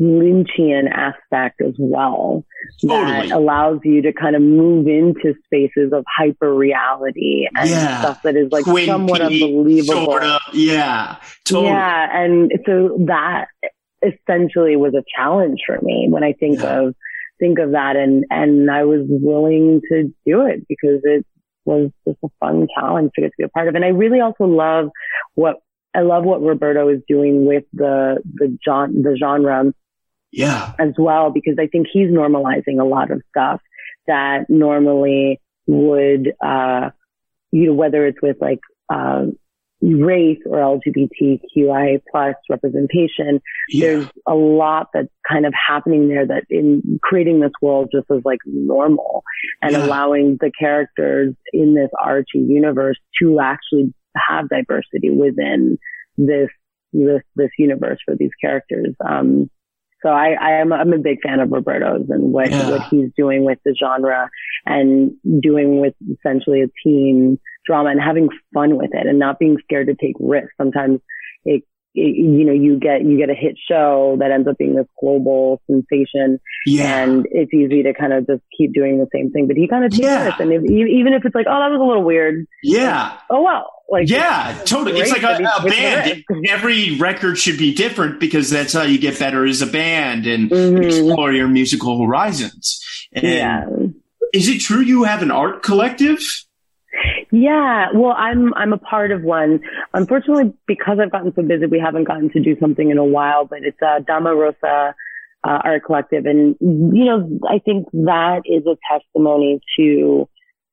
[0.00, 2.44] Lynchian aspect as well
[2.80, 3.28] totally.
[3.28, 8.00] that allows you to kind of move into spaces of hyper reality and yeah.
[8.00, 10.04] stuff that is like Twin somewhat unbelievable.
[10.06, 11.66] Sort of, yeah, totally.
[11.66, 13.48] Yeah, and so that
[14.02, 16.80] essentially was a challenge for me when I think Yeah.
[16.80, 16.94] of
[17.38, 21.26] think of that and and I was willing to do it because it
[21.64, 23.74] was just a fun challenge to get to be a part of.
[23.74, 24.88] And I really also love
[25.34, 25.56] what
[25.94, 29.72] I love what Roberto is doing with the the genre the genre
[30.32, 30.72] Yeah.
[30.78, 33.60] as well because I think he's normalizing a lot of stuff
[34.06, 36.90] that normally would uh
[37.52, 38.60] you know whether it's with like
[38.92, 39.26] uh
[39.82, 43.86] race or LGBTQI plus representation Yeah.
[43.86, 48.20] there's a lot that's kind of happening there that in creating this world just as
[48.24, 49.22] like normal
[49.62, 49.84] and Yeah.
[49.84, 55.78] allowing the characters in this Archie universe to actually have diversity within
[56.18, 56.48] this
[56.92, 58.94] this this universe for these characters.
[59.08, 59.48] Um,
[60.02, 62.70] so I, I am I'm a big fan of Roberto's and what Yeah.
[62.70, 64.28] what he's doing with the genre
[64.66, 69.56] and doing with essentially a teen drama and having fun with it and not being
[69.64, 70.52] scared to take risks.
[70.58, 71.00] Sometimes
[71.44, 71.62] it,
[71.94, 74.86] it you know you get you get a hit show that ends up being this
[75.00, 77.02] global sensation Yeah.
[77.02, 79.46] and it's easy to kind of just keep doing the same thing.
[79.46, 80.24] But he kind of takes Yeah.
[80.26, 83.18] risks and if, even if it's like oh that was a little weird yeah.
[83.28, 85.00] oh well like Yeah, totally.
[85.00, 86.24] It's like a, a band.
[86.48, 90.50] Every record should be different because that's how you get better as a band and
[90.50, 90.84] Mhm.
[90.84, 92.80] explore your musical horizons.
[93.12, 93.66] And yeah.
[94.32, 96.20] is it true you have an art collective?
[97.30, 99.60] Yeah, well, I'm I'm a part of one.
[99.94, 103.44] Unfortunately, because I've gotten so busy, we haven't gotten to do something in a while.
[103.46, 104.94] But it's a Dama Rosa
[105.44, 110.28] uh, Art Collective, and you know, I think that is a testimony to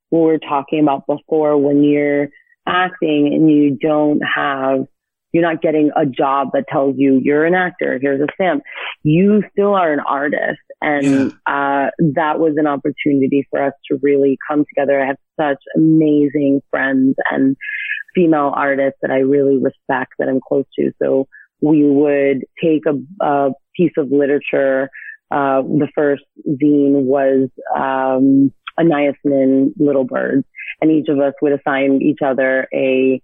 [0.10, 1.58] what we were talking about before.
[1.58, 2.30] When you're
[2.68, 4.86] acting and you don't have,
[5.32, 8.00] you're not getting a job that tells you you're an actor.
[8.02, 8.64] Here's a stamp.
[9.04, 14.38] You still are an artist, and uh, that was an opportunity for us to really
[14.50, 15.02] come together.
[15.02, 17.56] I have such amazing friends and
[18.16, 20.92] female artists that I really respect that I'm close to.
[21.02, 21.28] So
[21.62, 24.90] we would take a, a piece of literature.
[25.30, 30.46] Uh, the first zine was um, Anaïs Nin Little Birds,
[30.82, 33.22] and each of us would assign each other a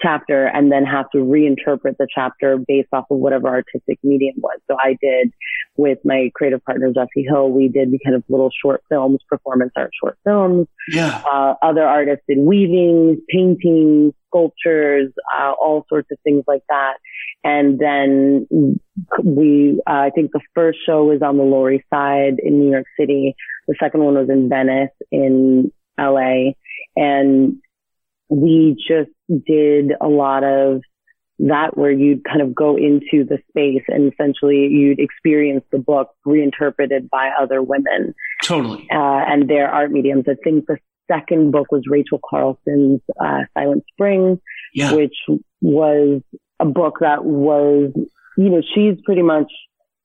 [0.00, 4.58] chapter and then have to reinterpret the chapter based off of whatever artistic medium was.
[4.68, 5.32] So I did
[5.76, 9.90] with my creative partner Jesse Hill, we did kind of little short films, performance art
[10.00, 10.66] short films.
[10.88, 11.22] Yeah.
[11.30, 16.94] Uh, other artists did weaving, painting, sculptures, uh, all sorts of things like that.
[17.44, 18.46] And then
[19.22, 22.70] we, uh, I think the first show was on the Lower East Side in New
[22.70, 23.34] York City.
[23.68, 26.52] The second one was in Venice in LA.
[26.96, 27.56] And
[28.30, 29.10] we just
[29.46, 30.80] did a lot of
[31.40, 36.10] that where you'd kind of go into the space and essentially you'd experience the book
[36.24, 38.14] reinterpreted by other women
[38.44, 38.86] Totally.
[38.90, 40.24] uh, and their art mediums.
[40.28, 40.78] I think the
[41.10, 44.40] second book was Rachel Carson's uh, Silent Spring,
[44.72, 44.94] Yeah.
[44.94, 45.14] which
[45.60, 46.22] was
[46.60, 47.92] a book that was,
[48.36, 49.50] you know, she's pretty much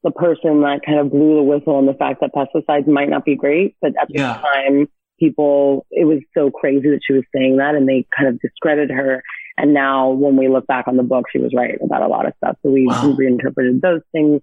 [0.04, 3.26] the person that kind of blew the whistle on the fact that pesticides might not
[3.26, 4.36] be great, but at the Yeah.
[4.42, 4.88] time,
[5.20, 8.92] people, it was so crazy that she was saying that and they kind of discredited
[8.92, 9.22] her.
[9.58, 12.26] And now when we look back on the book, she was right about a lot
[12.26, 12.58] of stuff.
[12.64, 13.02] So we, Wow.
[13.04, 14.42] we reinterpreted those things.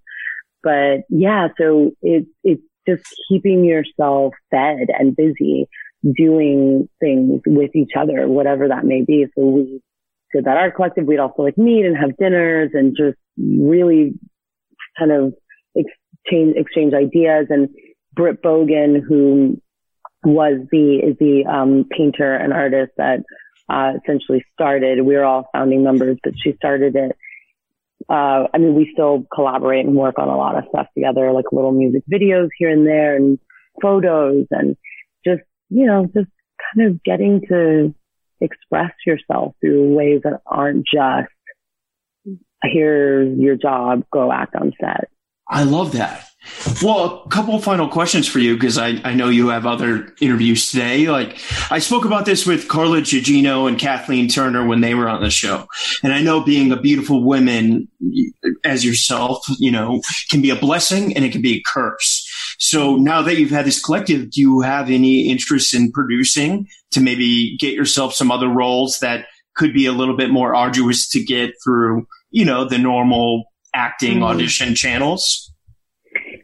[0.62, 5.68] But yeah, so it's, it's just keeping yourself fed and busy
[6.14, 9.26] doing things with each other, whatever that may be.
[9.34, 9.80] So we
[10.32, 11.06] did that art collective.
[11.06, 14.14] We'd also like meet and have dinners and just really
[14.98, 15.34] kind of
[15.74, 17.46] exchange, exchange ideas.
[17.50, 17.68] And
[18.14, 19.60] Britt Bogan, who
[20.24, 23.20] was the, is the, um, painter and artist that,
[23.68, 27.16] uh, essentially started, we were all founding members, but she started it.
[28.08, 31.46] Uh, I mean, we still collaborate and work on a lot of stuff together, like
[31.50, 33.38] little music videos here and there and
[33.82, 34.76] photos and
[35.24, 36.28] just, you know, just
[36.74, 37.94] kind of getting to
[38.40, 41.28] express yourself through ways that aren't just
[42.62, 45.08] here's your job, go act on set.
[45.48, 46.26] I love that.
[46.82, 50.70] Well, a couple final questions for you because I, I know you have other interviews
[50.70, 51.08] today.
[51.08, 55.22] Like I spoke about this with Carla Gugino and Kathleen Turner when they were on
[55.22, 55.66] the show.
[56.02, 57.88] And I know being a beautiful woman
[58.64, 62.15] as yourself, you know, can be a blessing and it can be a curse.
[62.58, 67.00] So now that you've had this collective, do you have any interest in producing to
[67.00, 71.22] maybe get yourself some other roles that could be a little bit more arduous to
[71.22, 73.44] get through, you know, the normal
[73.74, 74.24] acting mm-hmm.
[74.24, 75.52] audition channels?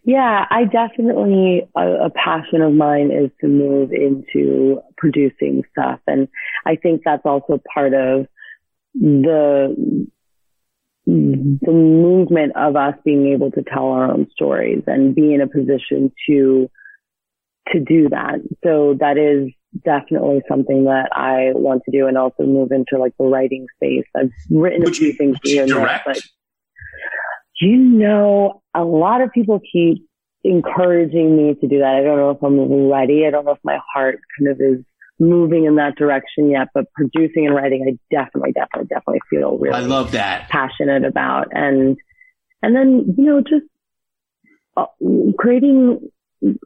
[0.05, 6.01] Yeah, I definitely, a, a, passion of mine is to move into producing stuff.
[6.09, 6.27] And
[6.67, 8.27] I think that's also part of
[8.95, 10.07] the,
[11.09, 11.65] Mm-hmm.
[11.67, 15.49] the movement of us being able to tell our own stories and be in a
[15.49, 16.71] position to,
[17.73, 18.37] to do that.
[18.63, 19.53] So that is
[19.85, 24.05] definitely something that I want to do and also move into like the writing space.
[24.17, 26.21] I've written a few things here and there, but
[27.61, 30.07] you know, a lot of people keep
[30.45, 31.97] encouraging me to do that.
[31.97, 33.27] I don't know if I'm ready.
[33.27, 34.85] I don't know if my heart kind of is
[35.23, 39.77] moving in that direction yet, but producing and writing, I definitely, definitely, definitely feel really
[39.77, 40.49] I love that.
[40.49, 41.49] passionate about.
[41.53, 41.97] And,
[42.61, 43.67] and then, you know, just
[44.77, 44.87] uh,
[45.39, 46.11] creating,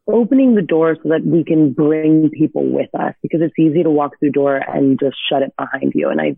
[0.09, 3.91] opening the door so that we can bring people with us because it's easy to
[3.91, 6.09] walk through the door and just shut it behind you.
[6.09, 6.37] And I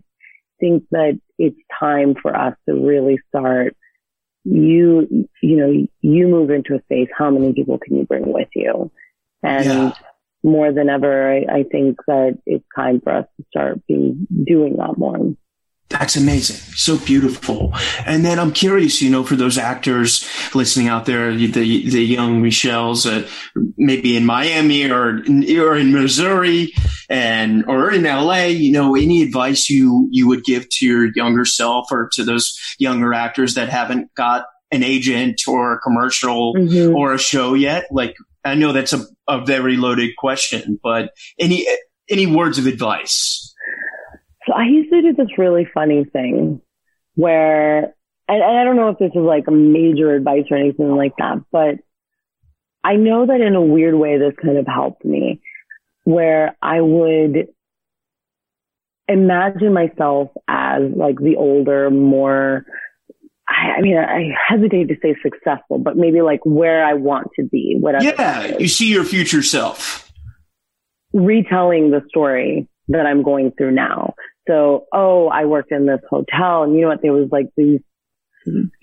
[0.59, 3.77] think that it's time for us to really start
[4.43, 8.49] you, you know, you move into a space, how many people can you bring with
[8.55, 8.91] you?
[9.41, 9.91] And yeah.
[10.43, 14.77] More than ever, I, I think that it's time for us to start being, doing
[14.77, 15.35] that more.
[15.89, 16.57] That's amazing.
[16.75, 17.73] So beautiful.
[18.05, 20.23] And then I'm curious, you know, for those actors
[20.53, 23.27] listening out there, the, the young Mishel's, uh,
[23.75, 25.23] maybe in Miami or,
[25.57, 26.73] or in Missouri
[27.09, 31.43] and, or in LA, you know, any advice you, you would give to your younger
[31.43, 36.95] self or to those younger actors that haven't got an agent or a commercial mm-hmm.
[36.95, 37.85] or a show yet?
[37.89, 38.15] Like,
[38.45, 41.67] I know that's a, a very loaded question, but any,
[42.09, 43.53] any words of advice?
[44.47, 46.61] So I used to do this really funny thing
[47.15, 47.93] where,
[48.27, 51.13] and, and I don't know if this is like a major advice or anything like
[51.17, 51.75] that, but
[52.83, 55.41] I know that in a weird way, this kind of helped me
[56.05, 57.49] where I would
[59.07, 62.65] imagine myself as like the older, more,
[63.49, 67.43] I, I, mean, I hesitate to say successful, but maybe like where I want to
[67.43, 68.05] be, whatever.
[68.05, 70.11] Yeah, you see your future self.
[71.13, 74.13] Retelling the story that I'm going through now.
[74.47, 77.01] So, oh, I worked in this hotel and you know what?
[77.01, 77.81] There was like these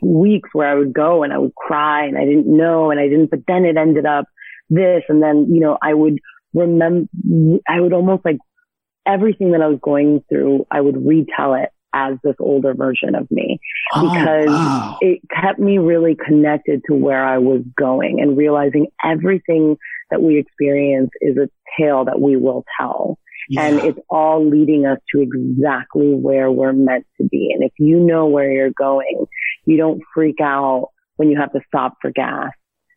[0.02, 3.08] weeks where I would go and I would cry and I didn't know and I
[3.08, 4.26] didn't, but then it ended up
[4.68, 5.02] this.
[5.08, 6.18] And then, you know, I would
[6.54, 7.08] remember,
[7.68, 8.38] I would almost like
[9.06, 13.26] everything that I was going through, I would retell it as this older version of
[13.30, 13.58] me
[13.94, 14.98] oh, because wow.
[15.00, 19.78] it kept me really connected to where I was going and realizing everything
[20.10, 21.48] that we experience is a
[21.80, 23.18] tale that we will tell.
[23.48, 23.62] Yeah.
[23.62, 27.50] And it's all leading us to exactly where we're meant to be.
[27.54, 29.26] And if you know where you're going,
[29.64, 32.50] you don't freak out when you have to stop for gas.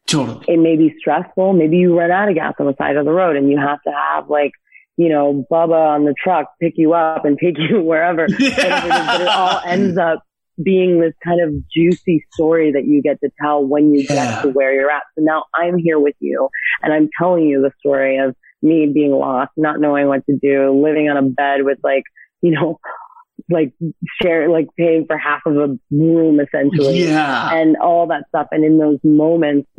[0.07, 0.43] Totally.
[0.47, 1.53] It may be stressful.
[1.53, 3.81] Maybe you run out of gas on the side of the road and you have
[3.83, 4.51] to have like,
[4.99, 8.27] you know, Bubba on the truck pick you up and take you wherever.
[8.37, 9.07] Yeah.
[9.07, 10.23] But it all ends up
[10.61, 14.15] being this kind of juicy story that you get to tell when you yeah.
[14.15, 15.03] get to where you're at.
[15.17, 16.49] So now I'm here with you
[16.81, 20.71] and I'm telling you the story of me being lost, not knowing what to do,
[20.83, 22.03] living on a bed with like,
[22.41, 22.77] you know,
[23.49, 23.73] like
[24.21, 27.05] share, like paying for half of a room essentially.
[27.05, 27.53] Yeah.
[27.53, 28.47] And all that stuff.
[28.51, 29.69] And in those moments,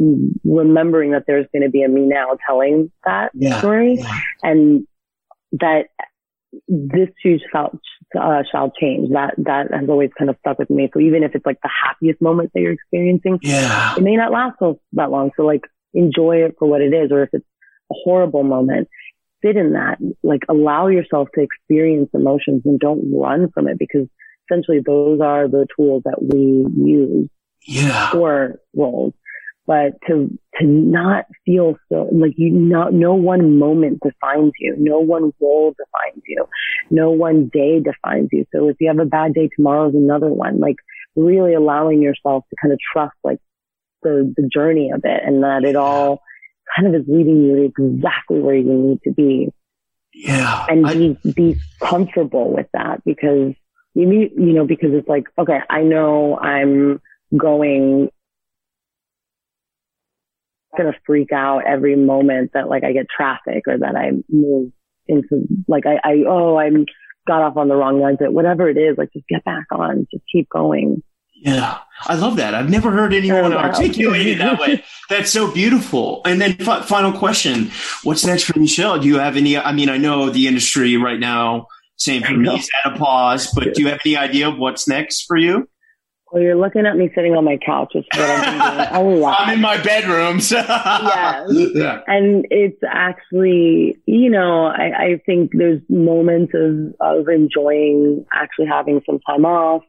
[0.45, 3.59] remembering that there's going to be a me now telling that yeah.
[3.59, 4.19] story yeah.
[4.43, 4.87] and
[5.53, 5.87] that
[6.69, 7.79] this too shall,
[8.21, 9.11] uh, shall change.
[9.13, 10.91] That, that has always kind of stuck with me.
[10.93, 13.95] So even if it's like the happiest moment that you're experiencing, yeah.
[13.97, 15.31] it may not last so that long.
[15.37, 15.63] So like
[15.95, 17.13] enjoy it for what it is.
[17.13, 17.47] Or if it's
[17.91, 18.89] a horrible moment,
[19.45, 24.07] sit in that, like allow yourself to experience emotions and don't run from it because
[24.51, 27.29] essentially those are the tools that we use
[27.67, 28.11] yeah.
[28.11, 29.15] for roles.
[29.67, 34.77] But to, to not feel so, like you not, no one moment defines you.
[34.79, 36.47] No one role defines you.
[36.91, 38.45] No one day defines you.
[38.55, 40.61] So if you have a bad day, tomorrow's another one.
[40.61, 40.77] Like
[41.17, 43.39] really allowing yourself to kind of trust like
[44.03, 46.21] the, the journey of it and that it all
[46.77, 49.53] kind of is leading you exactly where you need to be.
[50.13, 50.67] Yeah.
[50.69, 53.55] And I, be, be comfortable with that because
[53.95, 57.01] you need, you know, because it's like, okay, I know I'm
[57.37, 58.11] going
[60.77, 64.73] gonna freak out every moment that like I get traffic or that I move
[65.07, 66.87] into like I, I oh I'm
[67.27, 70.25] got off on the wrong exit, whatever it is, like just get back on, just
[70.31, 71.03] keep going.
[71.41, 71.79] Yeah.
[72.05, 72.55] I love that.
[72.55, 74.85] I've never heard anyone articulate it that way.
[75.09, 76.21] That's so beautiful.
[76.27, 77.71] And then f- final question.
[78.05, 79.01] What's next for Mishel?
[79.01, 81.67] Do you have any, I mean, I know the industry right now,
[81.97, 84.87] same for me, is at a pause, but do you have any idea of what's
[84.87, 85.67] next for you?
[86.31, 89.21] Well, you're looking at me sitting on my couch, which is what I'm doing a
[89.21, 89.41] lot.
[89.41, 90.41] I'm in my bedroom.
[90.41, 90.57] So.
[90.57, 91.51] yes.
[91.75, 92.01] Yeah.
[92.07, 99.01] And it's actually, you know, I, I think there's moments of, of enjoying actually having
[99.07, 99.83] some time off.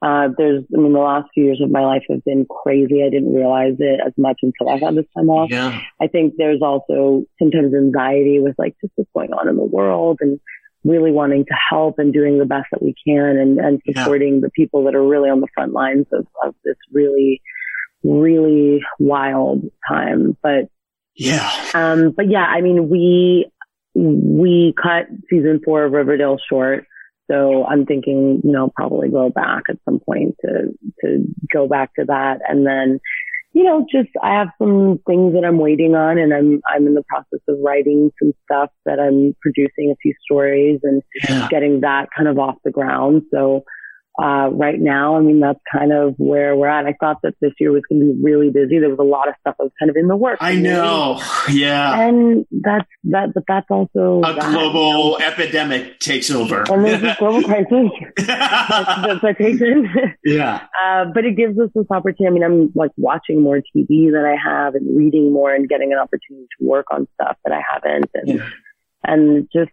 [0.00, 3.02] Uh, there's, I mean, the last few years of my life have been crazy.
[3.02, 5.50] I didn't realize it as much until I had this time off.
[5.50, 5.80] Yeah.
[6.00, 10.18] I think there's also sometimes anxiety with like just what's going on in the world
[10.20, 10.40] and
[10.84, 14.40] really wanting to help and doing the best that we can and, and supporting yeah.
[14.42, 17.40] the people that are really on the front lines of, of this really,
[18.02, 20.36] really wild time.
[20.42, 20.68] But
[21.16, 21.50] yeah.
[21.74, 23.50] Um, but yeah, I mean, we,
[23.94, 26.86] we cut season four of Riverdale short.
[27.30, 30.66] So I'm thinking, you know, probably go back at some point to,
[31.00, 32.40] to go back to that.
[32.46, 33.00] And then
[33.54, 36.94] you know, just I have some things that I'm waiting on and I'm I'm in
[36.94, 41.48] the process of writing some stuff that I'm producing a few stories and yeah.
[41.48, 43.22] getting that kind of off the ground.
[43.32, 43.64] So
[44.22, 45.16] uh, right now.
[45.16, 46.86] I mean, that's kind of where we're at.
[46.86, 48.78] I thought that this year was going to be really busy.
[48.78, 50.38] There was a lot of stuff that was kind of in the works.
[50.40, 51.20] I know.
[51.50, 52.00] Yeah.
[52.00, 56.64] And that's that, but that's also a that, global epidemic takes over.
[56.70, 57.90] And there's a global crisis
[58.26, 59.86] that, that takes in.
[60.24, 60.66] Yeah.
[60.82, 62.26] Uh, but it gives us this opportunity.
[62.26, 65.92] I mean, I'm like watching more TV than I have and reading more and getting
[65.92, 68.48] an opportunity to work on stuff that I haven't and, yeah.
[69.04, 69.72] and just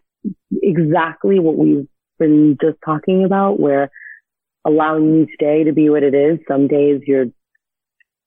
[0.62, 1.88] exactly what we've
[2.20, 3.90] been just talking about where
[4.66, 6.40] allowing each day to be what it is.
[6.48, 7.28] Some days you're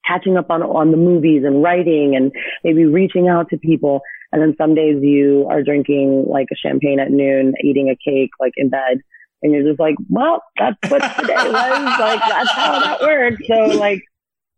[0.07, 2.32] catching up on, on the movies and writing and
[2.62, 4.01] maybe reaching out to people.
[4.32, 8.30] And then some days you are drinking like a champagne at noon, eating a cake
[8.41, 8.99] like in bed.
[9.43, 11.99] And you're just like, well, that's what today was.
[12.01, 13.43] like, that's how that works.
[13.47, 14.03] So like,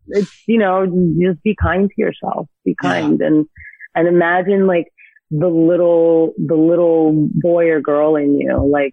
[0.08, 0.86] it's, you know,
[1.20, 3.26] just be kind to yourself, be kind yeah.
[3.26, 3.46] and,
[3.94, 4.86] and imagine like
[5.30, 8.92] the little, the little boy or girl in you, like,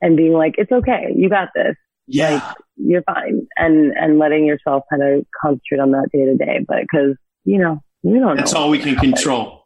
[0.00, 1.12] and being like, it's okay.
[1.14, 1.76] You got this
[2.06, 2.34] yeah.
[2.34, 3.46] Like, you're fine.
[3.56, 6.64] And, and letting yourself kind of concentrate on that day to day.
[6.66, 9.64] But cause, you know, we don't That's all we can control.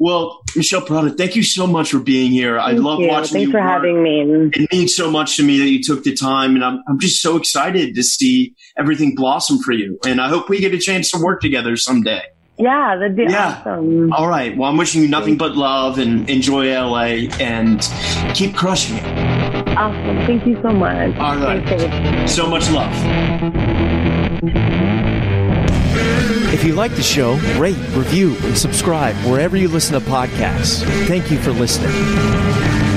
[0.00, 2.56] Well, Mishel Prada, thank you so much for being here.
[2.56, 3.10] Thank I love watching you.
[3.10, 3.52] watching Thanks you.
[3.52, 3.68] for work.
[3.68, 4.50] having me.
[4.54, 7.20] It means so much to me that you took the time, and I'm I'm just
[7.20, 9.98] so excited to see everything blossom for you.
[10.06, 12.22] And I hope we get a chance to work together someday.
[12.56, 13.58] Yeah, that'd be yeah.
[13.60, 14.10] awesome.
[14.14, 14.56] All right.
[14.56, 17.86] Well, I'm wishing you nothing but love and enjoy LA and
[18.34, 19.29] keep crushing it.
[19.80, 20.26] Awesome.
[20.26, 21.16] Thank you so much.
[21.16, 22.28] All right.
[22.28, 22.92] So much love.
[26.52, 30.84] If you like the show, rate, review, and subscribe wherever you listen to podcasts.
[31.06, 32.89] Thank you for listening.